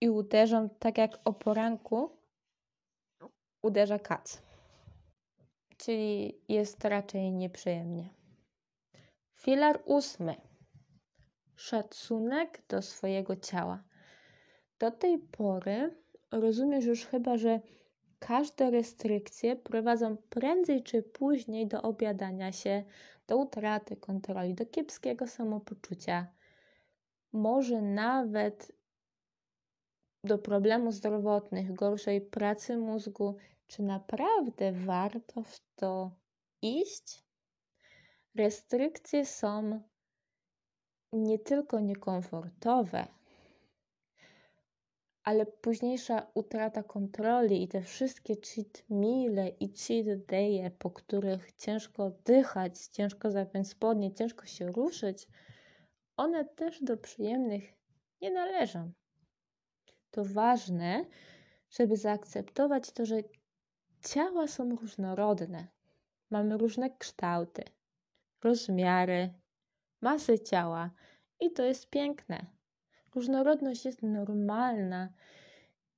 i 0.00 0.10
uderzą 0.10 0.68
tak 0.78 0.98
jak 0.98 1.20
o 1.24 1.32
poranku 1.32 2.18
uderza 3.62 3.98
kac. 3.98 4.42
Czyli 5.76 6.40
jest 6.48 6.84
raczej 6.84 7.32
nieprzyjemnie. 7.32 8.08
Filar 9.34 9.82
ósmy. 9.84 10.36
Szacunek 11.56 12.62
do 12.68 12.82
swojego 12.82 13.36
ciała. 13.36 13.84
Do 14.78 14.90
tej 14.90 15.18
pory 15.18 16.02
rozumiesz 16.30 16.84
już 16.84 17.06
chyba, 17.06 17.36
że 17.36 17.60
każde 18.26 18.70
restrykcje 18.70 19.56
prowadzą 19.56 20.16
prędzej 20.16 20.82
czy 20.82 21.02
później 21.02 21.66
do 21.66 21.82
obiadania 21.82 22.52
się, 22.52 22.84
do 23.26 23.36
utraty 23.36 23.96
kontroli, 23.96 24.54
do 24.54 24.66
kiepskiego 24.66 25.26
samopoczucia, 25.26 26.26
może 27.32 27.82
nawet 27.82 28.72
do 30.24 30.38
problemów 30.38 30.94
zdrowotnych, 30.94 31.74
gorszej 31.74 32.20
pracy 32.20 32.76
mózgu. 32.76 33.36
Czy 33.66 33.82
naprawdę 33.82 34.72
warto 34.72 35.42
w 35.42 35.60
to 35.76 36.10
iść? 36.62 37.24
Restrykcje 38.34 39.26
są 39.26 39.82
nie 41.12 41.38
tylko 41.38 41.80
niekomfortowe, 41.80 43.06
ale 45.24 45.46
późniejsza 45.46 46.26
utrata 46.34 46.82
kontroli 46.82 47.62
i 47.62 47.68
te 47.68 47.82
wszystkie 47.82 48.34
cheat 48.36 48.82
meale 48.90 49.48
i 49.48 49.72
cheat 49.72 50.06
day'e, 50.06 50.70
po 50.70 50.90
których 50.90 51.52
ciężko 51.52 52.04
oddychać, 52.04 52.86
ciężko 52.86 53.30
zapiąć 53.30 53.68
spodnie, 53.68 54.14
ciężko 54.14 54.46
się 54.46 54.72
ruszyć, 54.72 55.28
one 56.16 56.44
też 56.44 56.82
do 56.82 56.96
przyjemnych 56.96 57.62
nie 58.20 58.30
należą. 58.30 58.92
To 60.10 60.24
ważne, 60.24 61.04
żeby 61.70 61.96
zaakceptować 61.96 62.90
to, 62.90 63.06
że 63.06 63.16
ciała 64.04 64.46
są 64.46 64.76
różnorodne. 64.76 65.68
Mamy 66.30 66.58
różne 66.58 66.96
kształty, 66.96 67.64
rozmiary, 68.44 69.34
masy 70.00 70.38
ciała 70.38 70.90
i 71.40 71.52
to 71.52 71.62
jest 71.62 71.90
piękne. 71.90 72.46
Różnorodność 73.14 73.84
jest 73.84 74.02
normalna 74.02 75.12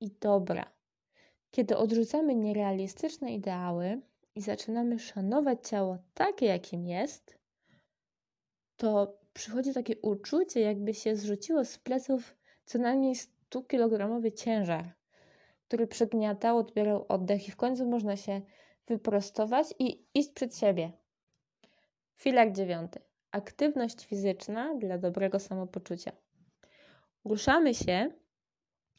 i 0.00 0.11
dobra. 0.20 0.72
Kiedy 1.50 1.77
odrzucamy 1.77 2.35
nierealistyczne 2.35 3.35
ideały 3.35 4.00
i 4.35 4.40
zaczynamy 4.40 4.98
szanować 4.98 5.68
ciało 5.68 5.98
takie, 6.14 6.46
jakim 6.46 6.87
jest, 6.87 7.38
to 8.77 9.18
przychodzi 9.33 9.74
takie 9.74 9.96
uczucie, 9.96 10.61
jakby 10.61 10.94
się 10.94 11.16
zrzuciło 11.16 11.64
z 11.64 11.79
pleców 11.79 12.37
co 12.64 12.79
najmniej 12.79 13.14
100-kilogramowy 13.14 14.33
ciężar, 14.33 14.94
który 15.68 15.87
przygniatał, 15.87 16.59
odbierał 16.59 17.05
oddech 17.09 17.48
i 17.48 17.50
w 17.50 17.57
końcu 17.57 17.87
można 17.87 18.16
się 18.16 18.40
wyprostować 18.87 19.66
i 19.79 20.07
iść 20.14 20.31
przed 20.31 20.57
siebie. 20.57 20.92
Filar 22.16 22.53
dziewiąty. 22.53 23.00
Aktywność 23.31 24.07
fizyczna 24.07 24.74
dla 24.74 24.98
dobrego 24.98 25.40
samopoczucia. 25.40 26.12
Ruszamy 27.25 27.75
się, 27.75 28.11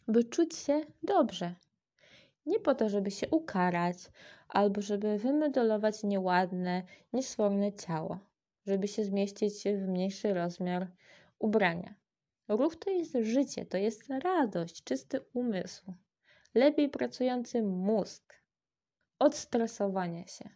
by 0.08 0.24
czuć 0.24 0.56
się 0.56 0.82
dobrze. 1.04 1.56
Nie 2.46 2.60
po 2.60 2.76
to, 2.76 2.90
żeby 2.90 3.12
się 3.12 3.30
ukarać 3.30 3.98
albo 4.48 4.82
żeby 4.82 5.18
wymodelować 5.18 6.04
nieładne, 6.04 6.84
niesforne 7.14 7.74
ciało, 7.74 8.20
żeby 8.68 8.88
się 8.88 9.06
zmieścić 9.06 9.64
w 9.64 9.88
mniejszy 9.88 10.34
rozmiar 10.34 10.92
ubrania. 11.40 11.96
Ruch 12.48 12.76
to 12.76 12.90
jest 12.90 13.18
życie, 13.22 13.66
to 13.66 13.78
jest 13.78 14.10
radość, 14.10 14.84
czysty 14.84 15.20
umysł, 15.34 15.94
lepiej 16.56 16.90
pracujący 16.90 17.64
mózg, 17.64 18.34
odstresowanie 19.20 20.28
się. 20.28 20.50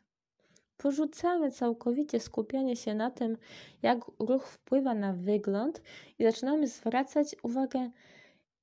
Porzucamy 0.80 1.52
całkowicie 1.52 2.20
skupianie 2.20 2.76
się 2.76 2.96
na 2.96 3.12
tym, 3.12 3.38
jak 3.82 4.00
ruch 4.20 4.48
wpływa 4.48 4.94
na 4.94 5.14
wygląd 5.14 5.82
i 6.20 6.24
zaczynamy 6.24 6.68
zwracać 6.68 7.36
uwagę, 7.44 7.92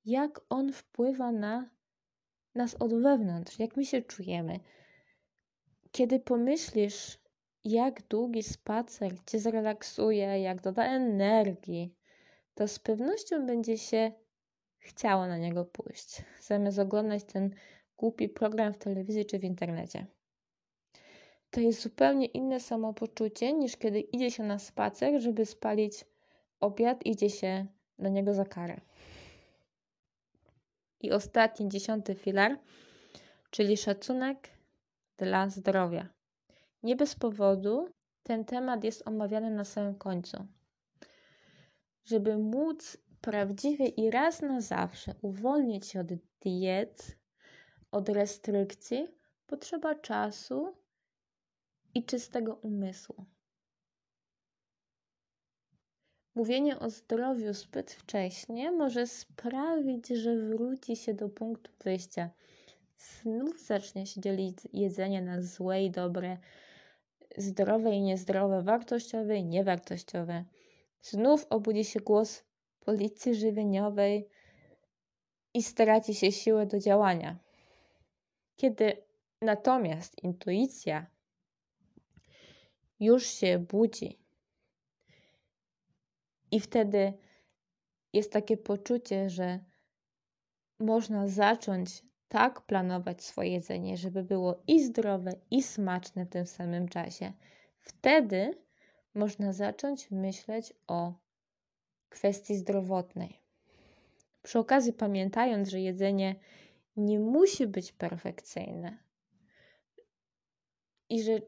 jak 0.05 0.41
on 0.49 0.73
wpływa 0.73 1.33
na 1.33 1.71
nas 2.55 2.75
od 2.75 2.95
wewnątrz, 2.95 3.59
jak 3.59 3.77
my 3.77 3.85
się 3.85 4.03
czujemy. 4.03 4.61
Kiedy 5.93 6.21
pomyślisz, 6.21 7.19
jak 7.65 8.03
długi 8.03 8.43
spacer 8.43 9.13
cię 9.27 9.39
zrelaksuje, 9.39 10.41
jak 10.41 10.61
doda 10.61 10.85
energii, 10.85 11.95
to 12.55 12.69
z 12.69 12.79
pewnością 12.79 13.47
będzie 13.47 13.79
się 13.79 14.13
chciało 14.79 15.27
na 15.27 15.39
niego 15.39 15.65
pójść, 15.65 16.23
zamiast 16.41 16.79
oglądać 16.79 17.25
ten 17.25 17.51
głupi 17.97 18.29
program 18.29 18.73
w 18.73 18.79
telewizji 18.79 19.27
czy 19.27 19.39
w 19.39 19.45
internecie. 19.45 20.07
To 21.51 21.61
jest 21.61 21.83
zupełnie 21.83 22.27
inne 22.27 22.61
samopoczucie 22.61 23.53
niż 23.53 23.77
kiedy 23.77 24.01
idzie 24.01 24.31
się 24.31 24.43
na 24.43 24.59
spacer, 24.59 25.21
żeby 25.23 25.47
spalić 25.47 26.05
obiad, 26.61 27.07
idzie 27.07 27.31
się 27.31 27.67
na 27.99 28.09
niego 28.09 28.35
za 28.35 28.45
karę. 28.45 28.81
I 31.01 31.13
ostatni, 31.13 31.69
dziesiąty 31.69 32.15
filar, 32.15 32.59
czyli 33.51 33.77
szacunek 33.77 34.49
dla 35.17 35.49
zdrowia. 35.49 36.09
Nie 36.83 36.97
bez 36.97 37.15
powodu 37.15 37.89
ten 38.23 38.45
temat 38.45 38.85
jest 38.85 39.09
omawiany 39.09 39.51
na 39.51 39.65
samym 39.65 39.95
końcu. 39.95 40.47
Żeby 42.05 42.39
móc 42.39 42.97
prawdziwie 43.21 43.87
i 43.87 44.11
raz 44.11 44.43
na 44.43 44.61
zawsze 44.61 45.15
uwolnić 45.23 45.87
się 45.87 46.01
od 46.01 46.07
diet, 46.41 47.17
od 47.91 48.09
restrykcji, 48.09 49.09
potrzeba 49.47 49.95
czasu 49.95 50.77
i 51.97 52.05
czystego 52.05 52.55
umysłu. 52.55 53.25
Mówienie 56.35 56.79
o 56.79 56.91
zdrowiu 56.91 57.53
zbyt 57.53 57.93
wcześnie 57.93 58.73
może 58.73 59.07
sprawić, 59.07 60.09
że 60.09 60.37
wróci 60.37 60.97
się 60.97 61.15
do 61.15 61.29
punktu 61.29 61.73
wyjścia. 61.85 62.31
Znów 62.99 63.61
zacznie 63.61 64.07
się 64.07 64.21
dzielić 64.21 64.59
jedzenie 64.73 65.23
na 65.23 65.43
złe 65.43 65.85
i 65.85 65.91
dobre, 65.91 66.39
zdrowe 67.37 67.91
i 67.91 68.03
niezdrowe, 68.03 68.63
wartościowe 68.63 69.37
i 69.37 69.45
niewartościowe. 69.45 70.45
Znów 71.03 71.47
obudzi 71.51 71.85
się 71.85 72.01
głos 72.01 72.45
policji 72.81 73.35
żywieniowej 73.35 74.29
i 75.55 75.63
straci 75.63 76.15
się 76.15 76.33
siłę 76.33 76.67
do 76.67 76.79
działania. 76.79 77.37
Kiedy 78.57 79.03
natomiast 79.43 80.23
intuicja 80.23 81.16
już 83.01 83.27
się 83.27 83.59
budzi, 83.59 84.27
i 86.51 86.61
wtedy 86.61 87.13
jest 88.13 88.33
takie 88.33 88.57
poczucie, 88.57 89.31
że 89.31 89.61
można 90.79 91.29
zacząć 91.29 92.03
tak 92.29 92.61
planować 92.61 93.25
swoje 93.25 93.51
jedzenie, 93.51 93.97
żeby 93.97 94.23
było 94.23 94.63
i 94.67 94.85
zdrowe, 94.85 95.33
i 95.51 95.63
smaczne 95.63 96.27
w 96.27 96.29
tym 96.29 96.47
samym 96.47 96.89
czasie. 96.89 97.33
Wtedy 97.79 98.59
można 99.15 99.53
zacząć 99.53 100.11
myśleć 100.11 100.73
o 100.87 101.15
kwestii 102.09 102.57
zdrowotnej. 102.57 103.41
Przy 104.43 104.59
okazji, 104.59 104.93
pamiętając, 104.93 105.69
że 105.69 105.81
jedzenie 105.81 106.35
nie 106.97 107.21
musi 107.21 107.67
być 107.67 107.93
perfekcyjne 107.93 108.99
i 111.09 111.23
że 111.23 111.41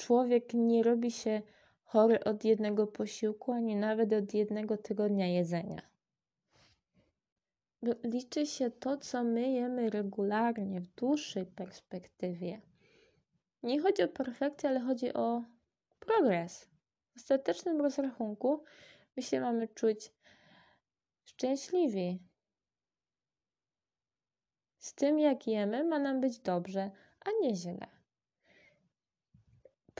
człowiek 0.00 0.54
nie 0.54 0.82
robi 0.82 1.10
się 1.10 1.42
chory 1.84 2.24
od 2.24 2.44
jednego 2.44 2.86
posiłku, 2.86 3.52
ani 3.52 3.76
nawet 3.76 4.12
od 4.12 4.34
jednego 4.34 4.76
tygodnia 4.76 5.26
jedzenia. 5.26 5.82
Liczy 8.04 8.46
się 8.46 8.70
to, 8.70 8.96
co 8.96 9.24
my 9.24 9.50
jemy 9.50 9.90
regularnie 9.90 10.80
w 10.80 10.86
dłuższej 10.86 11.46
perspektywie. 11.46 12.60
Nie 13.62 13.80
chodzi 13.80 14.02
o 14.02 14.08
perfekcję, 14.08 14.68
ale 14.68 14.80
chodzi 14.80 15.12
o 15.12 15.42
progres. 15.98 16.68
W 17.12 17.16
ostatecznym 17.16 17.80
rozrachunku 17.80 18.64
my 19.16 19.22
się 19.22 19.40
mamy 19.40 19.68
czuć 19.68 20.12
szczęśliwi. 21.24 22.22
Z 24.78 24.94
tym, 24.94 25.18
jak 25.18 25.46
jemy, 25.46 25.84
ma 25.84 25.98
nam 25.98 26.20
być 26.20 26.38
dobrze, 26.38 26.90
a 27.20 27.30
nie 27.42 27.56
źle. 27.56 27.99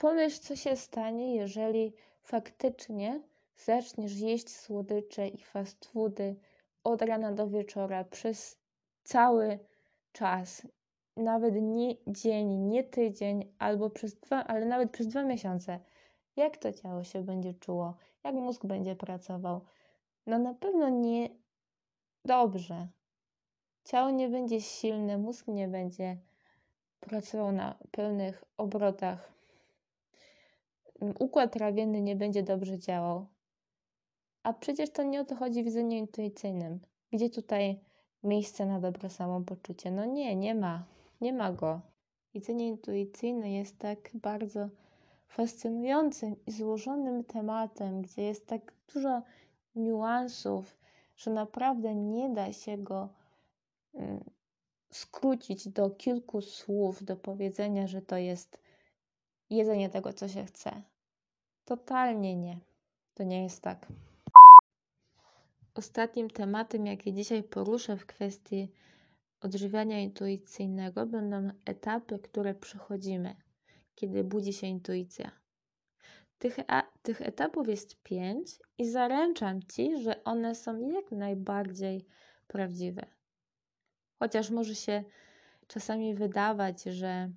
Pomyśl, 0.01 0.41
co 0.41 0.55
się 0.55 0.75
stanie, 0.75 1.35
jeżeli 1.35 1.93
faktycznie 2.23 3.21
zaczniesz 3.55 4.19
jeść 4.19 4.49
słodycze 4.49 5.27
i 5.27 5.37
fast 5.41 5.85
foody 5.85 6.35
od 6.83 7.01
rana 7.01 7.31
do 7.31 7.47
wieczora 7.47 8.03
przez 8.03 8.59
cały 9.03 9.59
czas, 10.11 10.67
nawet 11.17 11.55
nie 11.61 11.95
dzień, 12.07 12.47
nie 12.47 12.83
tydzień, 12.83 13.53
albo 13.59 13.89
przez 13.89 14.19
dwa, 14.19 14.43
ale 14.43 14.65
nawet 14.65 14.91
przez 14.91 15.07
dwa 15.07 15.23
miesiące. 15.23 15.79
Jak 16.35 16.57
to 16.57 16.73
ciało 16.73 17.03
się 17.03 17.23
będzie 17.23 17.53
czuło? 17.53 17.97
Jak 18.23 18.35
mózg 18.35 18.65
będzie 18.65 18.95
pracował? 18.95 19.61
No 20.27 20.39
na 20.39 20.53
pewno 20.53 20.89
nie 20.89 21.29
dobrze. 22.25 22.87
Ciało 23.83 24.09
nie 24.09 24.29
będzie 24.29 24.61
silne, 24.61 25.17
mózg 25.17 25.47
nie 25.47 25.67
będzie 25.67 26.17
pracował 26.99 27.51
na 27.51 27.75
pełnych 27.91 28.43
obrotach 28.57 29.40
układ 31.19 31.53
trawienny 31.53 32.01
nie 32.01 32.15
będzie 32.15 32.43
dobrze 32.43 32.79
działał. 32.79 33.25
A 34.43 34.53
przecież 34.53 34.89
to 34.89 35.03
nie 35.03 35.21
o 35.21 35.25
to 35.25 35.35
chodzi 35.35 35.61
w 35.61 35.65
widzeniu 35.65 35.97
intuicyjnym. 35.97 36.79
Gdzie 37.11 37.29
tutaj 37.29 37.79
miejsce 38.23 38.65
na 38.65 38.79
dobre 38.79 39.09
samopoczucie? 39.09 39.91
No 39.91 40.05
nie, 40.05 40.35
nie 40.35 40.55
ma. 40.55 40.85
Nie 41.21 41.33
ma 41.33 41.51
go. 41.51 41.81
Widzenie 42.33 42.67
intuicyjne 42.67 43.51
jest 43.51 43.77
tak 43.77 44.09
bardzo 44.13 44.69
fascynującym 45.27 46.35
i 46.45 46.51
złożonym 46.51 47.23
tematem, 47.23 48.01
gdzie 48.01 48.21
jest 48.21 48.47
tak 48.47 48.73
dużo 48.93 49.21
niuansów, 49.75 50.77
że 51.15 51.31
naprawdę 51.31 51.95
nie 51.95 52.29
da 52.29 52.53
się 52.53 52.77
go 52.77 53.09
mm, 53.93 54.23
skrócić 54.91 55.67
do 55.67 55.89
kilku 55.89 56.41
słów, 56.41 57.03
do 57.03 57.15
powiedzenia, 57.15 57.87
że 57.87 58.01
to 58.01 58.17
jest 58.17 58.57
jedzenie 59.49 59.89
tego, 59.89 60.13
co 60.13 60.27
się 60.27 60.45
chce. 60.45 60.81
Totalnie 61.65 62.35
nie. 62.35 62.59
To 63.13 63.23
nie 63.23 63.43
jest 63.43 63.61
tak. 63.61 63.87
Ostatnim 65.75 66.29
tematem, 66.29 66.85
jaki 66.85 67.13
dzisiaj 67.13 67.43
poruszę 67.43 67.97
w 67.97 68.05
kwestii 68.05 68.71
odżywiania 69.41 69.99
intuicyjnego, 69.99 71.05
będą 71.05 71.49
etapy, 71.65 72.19
które 72.19 72.55
przechodzimy, 72.55 73.35
kiedy 73.95 74.23
budzi 74.23 74.53
się 74.53 74.67
intuicja. 74.67 75.31
Tych, 76.39 76.57
a, 76.67 76.83
tych 77.01 77.21
etapów 77.21 77.67
jest 77.67 78.03
pięć 78.03 78.47
i 78.77 78.89
zaręczam 78.89 79.63
ci, 79.63 80.01
że 80.03 80.23
one 80.23 80.55
są 80.55 80.89
jak 80.89 81.11
najbardziej 81.11 82.05
prawdziwe. 82.47 83.05
Chociaż 84.19 84.49
może 84.49 84.75
się 84.75 85.03
czasami 85.67 86.15
wydawać, 86.15 86.83
że 86.83 87.31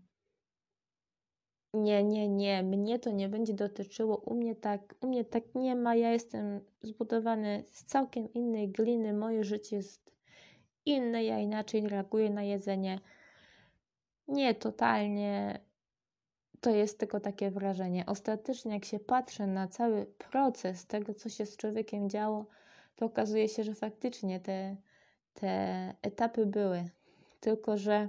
nie, 1.74 2.04
nie, 2.04 2.28
nie, 2.28 2.62
mnie 2.62 2.98
to 2.98 3.10
nie 3.10 3.28
będzie 3.28 3.54
dotyczyło, 3.54 4.16
u 4.16 4.34
mnie 4.34 4.54
tak, 4.54 4.94
u 5.00 5.06
mnie 5.06 5.24
tak 5.24 5.42
nie 5.54 5.76
ma, 5.76 5.94
ja 5.94 6.10
jestem 6.12 6.60
zbudowany 6.82 7.64
z 7.66 7.84
całkiem 7.84 8.32
innej 8.32 8.68
gliny, 8.68 9.12
moje 9.12 9.44
życie 9.44 9.76
jest 9.76 10.10
inne, 10.86 11.24
ja 11.24 11.38
inaczej 11.38 11.88
reaguję 11.88 12.30
na 12.30 12.42
jedzenie. 12.42 13.00
Nie, 14.28 14.54
totalnie 14.54 15.60
to 16.60 16.70
jest 16.70 16.98
tylko 16.98 17.20
takie 17.20 17.50
wrażenie. 17.50 18.06
Ostatecznie, 18.06 18.74
jak 18.74 18.84
się 18.84 18.98
patrzę 18.98 19.46
na 19.46 19.68
cały 19.68 20.06
proces 20.06 20.86
tego, 20.86 21.14
co 21.14 21.28
się 21.28 21.46
z 21.46 21.56
człowiekiem 21.56 22.10
działo, 22.10 22.46
to 22.96 23.06
okazuje 23.06 23.48
się, 23.48 23.64
że 23.64 23.74
faktycznie 23.74 24.40
te, 24.40 24.76
te 25.34 25.94
etapy 26.02 26.46
były. 26.46 26.84
Tylko, 27.40 27.76
że 27.76 28.08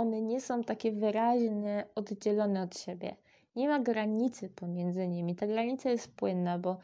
one 0.00 0.22
nie 0.22 0.40
są 0.40 0.64
takie 0.64 0.92
wyraźnie 0.92 1.86
oddzielone 1.94 2.62
od 2.62 2.78
siebie. 2.78 3.16
Nie 3.56 3.68
ma 3.68 3.80
granicy 3.80 4.48
pomiędzy 4.48 5.08
nimi. 5.08 5.36
Ta 5.36 5.46
granica 5.46 5.90
jest 5.90 6.14
płynna, 6.14 6.58
bo 6.58 6.78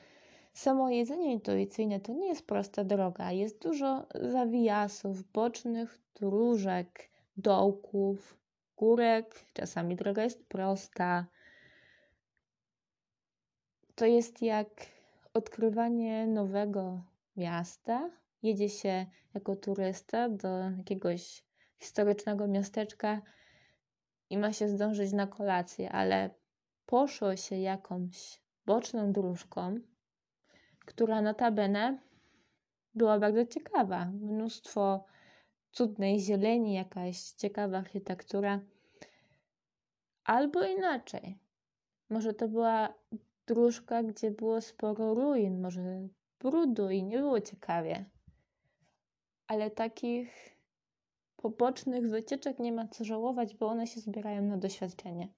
samo 0.53 0.91
jedzenie 0.91 1.33
intuicyjne 1.33 2.01
to 2.01 2.13
nie 2.13 2.29
jest 2.29 2.47
prosta 2.47 2.85
droga. 2.85 3.33
Jest 3.33 3.63
dużo 3.63 4.07
zawijasów, 4.33 5.33
bocznych 5.33 5.99
dróżek, 6.15 7.11
dołków, 7.37 8.39
górek. 8.77 9.45
Czasami 9.53 9.97
droga 9.97 10.25
jest 10.25 10.47
prosta. 10.47 11.27
To 13.95 14.07
jest 14.07 14.43
jak 14.43 14.69
odkrywanie 15.35 16.27
nowego 16.27 17.01
miasta. 17.37 18.11
Jedzie 18.43 18.69
się 18.69 19.07
jako 19.35 19.57
turysta 19.57 20.29
do 20.29 20.49
jakiegoś 20.79 21.46
historycznego 21.79 22.49
miasteczka 22.49 23.23
i 24.31 24.39
ma 24.39 24.53
się 24.53 24.69
zdążyć 24.69 25.13
na 25.13 25.27
kolację, 25.27 25.93
ale 25.93 26.31
poszło 26.87 27.37
się 27.37 27.57
jakąś 27.57 28.41
boczną 28.67 29.13
dróżką, 29.13 29.81
która 30.87 31.23
notabene 31.23 31.99
była 32.95 33.19
bardzo 33.19 33.47
ciekawa. 33.47 34.05
Mnóstwo 34.05 35.05
cudnej 35.73 36.21
zieleni, 36.21 36.75
jakaś 36.75 37.21
ciekawa 37.23 37.79
architektura. 37.79 38.61
Albo 40.25 40.65
inaczej. 40.65 41.39
Może 42.11 42.35
to 42.35 42.49
była 42.49 42.95
dróżka, 43.47 44.03
gdzie 44.03 44.31
było 44.31 44.61
sporo 44.61 45.15
ruin, 45.15 45.61
może 45.61 46.09
brudu 46.41 46.91
i 46.91 47.03
nie 47.05 47.19
było 47.19 47.41
ciekawie. 47.41 48.05
Ale 49.47 49.71
takich 49.71 50.56
pobocznych 51.37 52.09
wycieczek 52.11 52.59
nie 52.59 52.73
ma 52.73 52.89
co 52.89 53.05
żałować, 53.05 53.55
bo 53.55 53.67
one 53.67 53.87
się 53.87 54.01
zbierają 54.01 54.43
na 54.43 54.57
doświadczenie. 54.57 55.29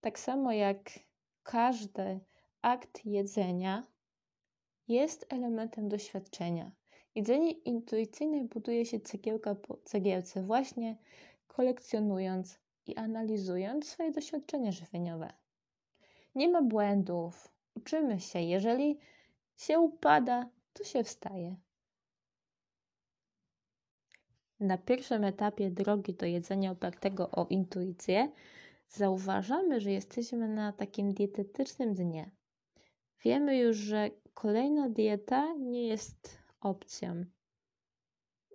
Tak 0.00 0.18
samo 0.18 0.52
jak 0.52 0.90
każdy 1.42 2.20
akt 2.62 3.04
jedzenia 3.04 3.86
jest 4.88 5.26
elementem 5.28 5.88
doświadczenia. 5.88 6.72
Jedzenie 7.14 7.50
intuicyjne 7.50 8.44
buduje 8.44 8.86
się 8.86 9.00
cegiełka 9.00 9.54
po 9.54 9.76
cegiełce, 9.84 10.42
właśnie 10.42 10.96
kolekcjonując 11.46 12.58
i 12.86 12.96
analizując 12.96 13.88
swoje 13.88 14.10
doświadczenia 14.10 14.72
żywieniowe. 14.72 15.32
Nie 16.34 16.48
ma 16.48 16.62
błędów, 16.62 17.48
uczymy 17.74 18.20
się. 18.20 18.40
Jeżeli 18.40 18.98
się 19.56 19.78
upada, 19.78 20.50
to 20.72 20.84
się 20.84 21.04
wstaje. 21.04 21.56
Na 24.60 24.78
pierwszym 24.78 25.24
etapie 25.24 25.70
drogi 25.70 26.14
do 26.14 26.26
jedzenia 26.26 26.70
opartego 26.70 27.30
o 27.30 27.46
intuicję 27.50 28.32
zauważamy, 28.88 29.80
że 29.80 29.92
jesteśmy 29.92 30.48
na 30.48 30.72
takim 30.72 31.14
dietetycznym 31.14 31.94
dnie. 31.94 32.30
Wiemy 33.24 33.58
już, 33.58 33.76
że 33.76 34.10
kolejna 34.34 34.88
dieta 34.88 35.54
nie 35.54 35.86
jest 35.86 36.38
opcją. 36.60 37.24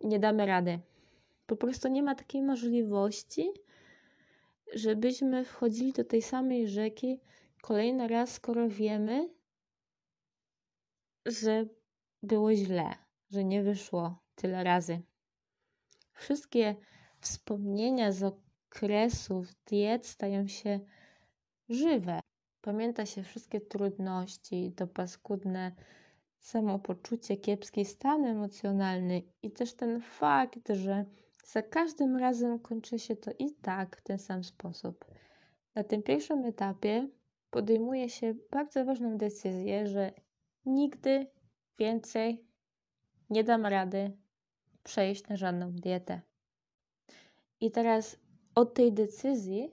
Nie 0.03 0.19
damy 0.19 0.45
rady. 0.45 0.79
Po 1.45 1.55
prostu 1.55 1.87
nie 1.87 2.03
ma 2.03 2.15
takiej 2.15 2.41
możliwości, 2.41 3.51
żebyśmy 4.73 5.45
wchodzili 5.45 5.93
do 5.93 6.03
tej 6.03 6.21
samej 6.21 6.67
rzeki 6.67 7.19
kolejny 7.61 8.07
raz, 8.07 8.31
skoro 8.31 8.69
wiemy, 8.69 9.29
że 11.25 11.65
było 12.23 12.53
źle, 12.53 12.95
że 13.29 13.43
nie 13.43 13.63
wyszło 13.63 14.19
tyle 14.35 14.63
razy. 14.63 15.01
Wszystkie 16.13 16.75
wspomnienia 17.19 18.11
z 18.11 18.23
okresów 18.23 19.47
diet 19.65 20.07
stają 20.07 20.47
się 20.47 20.79
żywe. 21.69 22.19
Pamięta 22.61 23.05
się 23.05 23.23
wszystkie 23.23 23.61
trudności, 23.61 24.73
to 24.75 24.87
paskudne 24.87 25.71
samopoczucie, 26.39 27.37
kiepski 27.37 27.85
stan 27.85 28.25
emocjonalny 28.25 29.21
i 29.41 29.51
też 29.51 29.73
ten 29.73 30.01
fakt, 30.01 30.69
że 30.69 31.05
za 31.45 31.61
każdym 31.61 32.17
razem 32.17 32.59
kończy 32.59 32.99
się 32.99 33.15
to 33.15 33.31
i 33.39 33.51
tak 33.61 33.97
w 33.97 34.01
ten 34.01 34.19
sam 34.19 34.43
sposób. 34.43 35.05
Na 35.75 35.83
tym 35.83 36.03
pierwszym 36.03 36.45
etapie 36.45 37.07
podejmuje 37.49 38.09
się 38.09 38.33
bardzo 38.51 38.85
ważną 38.85 39.17
decyzję, 39.17 39.87
że 39.87 40.11
nigdy 40.65 41.27
więcej 41.77 42.45
nie 43.29 43.43
dam 43.43 43.65
rady 43.65 44.17
przejść 44.83 45.27
na 45.27 45.37
żadną 45.37 45.71
dietę. 45.71 46.21
I 47.61 47.71
teraz 47.71 48.17
od 48.55 48.73
tej 48.73 48.93
decyzji 48.93 49.71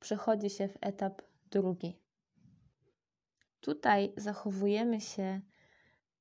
przechodzi 0.00 0.50
się 0.50 0.68
w 0.68 0.78
etap 0.80 1.22
drugi. 1.50 1.96
Tutaj 3.60 4.12
zachowujemy 4.16 5.00
się 5.00 5.40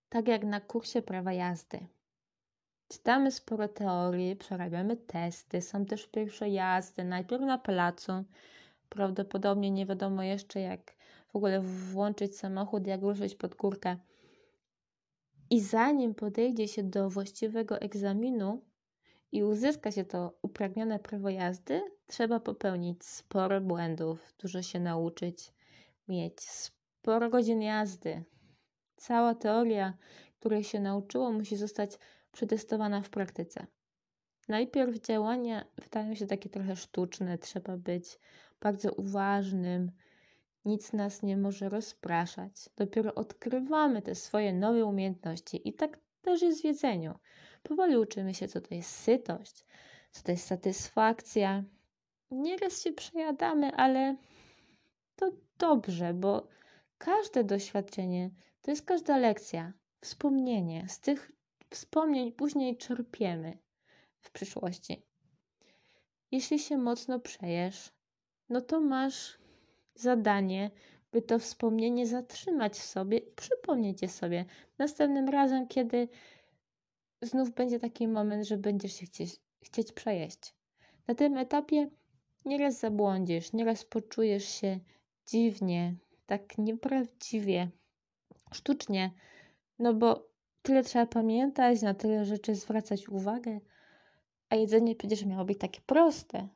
tak 0.09 0.27
jak 0.27 0.43
na 0.43 0.61
kursie 0.61 1.01
prawa 1.01 1.33
jazdy. 1.33 1.87
Czytamy 2.87 3.31
sporo 3.31 3.67
teorii, 3.67 4.35
przerabiamy 4.35 4.97
testy, 4.97 5.61
są 5.61 5.85
też 5.85 6.07
pierwsze 6.07 6.49
jazdy, 6.49 7.03
najpierw 7.03 7.43
na 7.43 7.57
placu. 7.57 8.23
Prawdopodobnie 8.89 9.71
nie 9.71 9.85
wiadomo 9.85 10.23
jeszcze, 10.23 10.59
jak 10.59 10.95
w 11.27 11.35
ogóle 11.35 11.61
włączyć 11.61 12.37
samochód, 12.37 12.87
jak 12.87 13.01
ruszyć 13.01 13.35
pod 13.35 13.55
górkę. 13.55 13.97
I 15.49 15.61
zanim 15.61 16.15
podejdzie 16.15 16.67
się 16.67 16.83
do 16.83 17.09
właściwego 17.09 17.81
egzaminu 17.81 18.61
i 19.31 19.43
uzyska 19.43 19.91
się 19.91 20.05
to 20.05 20.37
upragnione 20.41 20.99
prawo 20.99 21.29
jazdy, 21.29 21.81
trzeba 22.07 22.39
popełnić 22.39 23.05
sporo 23.05 23.61
błędów, 23.61 24.33
dużo 24.41 24.61
się 24.61 24.79
nauczyć, 24.79 25.53
mieć 26.07 26.41
sporo 26.41 27.29
godzin 27.29 27.61
jazdy. 27.61 28.23
Cała 28.95 29.35
teoria, 29.35 29.97
której 30.39 30.63
się 30.63 30.79
nauczyło, 30.79 31.31
musi 31.31 31.57
zostać 31.57 31.97
przetestowana 32.31 33.01
w 33.01 33.09
praktyce. 33.09 33.67
Najpierw 34.47 35.01
działania 35.01 35.65
wydają 35.83 36.15
się 36.15 36.27
takie 36.27 36.49
trochę 36.49 36.75
sztuczne, 36.75 37.37
trzeba 37.37 37.77
być 37.77 38.19
bardzo 38.61 38.91
uważnym, 38.91 39.91
nic 40.67 40.93
nas 40.93 41.23
nie 41.23 41.37
może 41.37 41.69
rozpraszać. 41.69 42.69
Dopiero 42.75 43.15
odkrywamy 43.15 44.01
te 44.01 44.15
swoje 44.15 44.53
nowe 44.53 44.85
umiejętności 44.85 45.69
i 45.69 45.73
tak 45.73 45.99
też 46.21 46.41
jest 46.41 46.61
w 46.61 46.63
jedzeniu. 46.63 47.19
Powoli 47.63 47.97
uczymy 47.97 48.33
się, 48.33 48.47
co 48.47 48.61
to 48.61 48.75
jest 48.75 48.89
sytość, 48.89 49.65
co 50.11 50.23
to 50.23 50.31
jest 50.31 50.47
satysfakcja. 50.47 51.63
Nieraz 52.31 52.81
się 52.81 52.93
przejadamy, 52.93 53.71
ale 53.75 54.15
to 55.15 55.31
dobrze, 55.57 56.13
bo 56.13 56.47
każde 56.97 57.43
doświadczenie 57.43 58.31
to 58.61 58.71
jest 58.71 58.85
każda 58.85 59.17
lekcja, 59.17 59.73
wspomnienie. 60.01 60.85
Z 60.89 60.99
tych 60.99 61.31
wspomnień 61.69 62.31
później 62.31 62.77
czerpiemy 62.77 63.57
w 64.19 64.31
przyszłości. 64.31 65.05
Jeśli 66.31 66.59
się 66.59 66.77
mocno 66.77 67.19
przejesz, 67.19 67.93
no 68.49 68.61
to 68.61 68.79
masz 68.79 69.37
zadanie, 69.99 70.71
by 71.11 71.21
to 71.21 71.39
wspomnienie 71.39 72.07
zatrzymać 72.07 72.73
w 72.73 72.83
sobie 72.83 73.17
i 73.17 73.31
przypomnieć 73.31 74.01
je 74.01 74.09
sobie 74.09 74.45
następnym 74.77 75.29
razem, 75.29 75.67
kiedy 75.67 76.07
znów 77.21 77.51
będzie 77.53 77.79
taki 77.79 78.07
moment, 78.07 78.47
że 78.47 78.57
będziesz 78.57 78.93
się 78.93 79.05
chcieć, 79.05 79.35
chcieć 79.61 79.91
przejeść. 79.91 80.55
Na 81.07 81.15
tym 81.15 81.37
etapie 81.37 81.89
nieraz 82.45 82.79
zabłądzisz, 82.79 83.53
nieraz 83.53 83.85
poczujesz 83.85 84.45
się 84.45 84.79
dziwnie, 85.25 85.95
tak 86.25 86.57
nieprawdziwie, 86.57 87.69
sztucznie, 88.53 89.11
no 89.79 89.93
bo 89.93 90.27
tyle 90.61 90.83
trzeba 90.83 91.05
pamiętać, 91.05 91.81
na 91.81 91.93
tyle 91.93 92.25
rzeczy 92.25 92.55
zwracać 92.55 93.09
uwagę, 93.09 93.59
a 94.49 94.55
jedzenie 94.55 94.95
przecież 94.95 95.25
miało 95.25 95.45
być 95.45 95.59
takie 95.59 95.81
proste. 95.81 96.47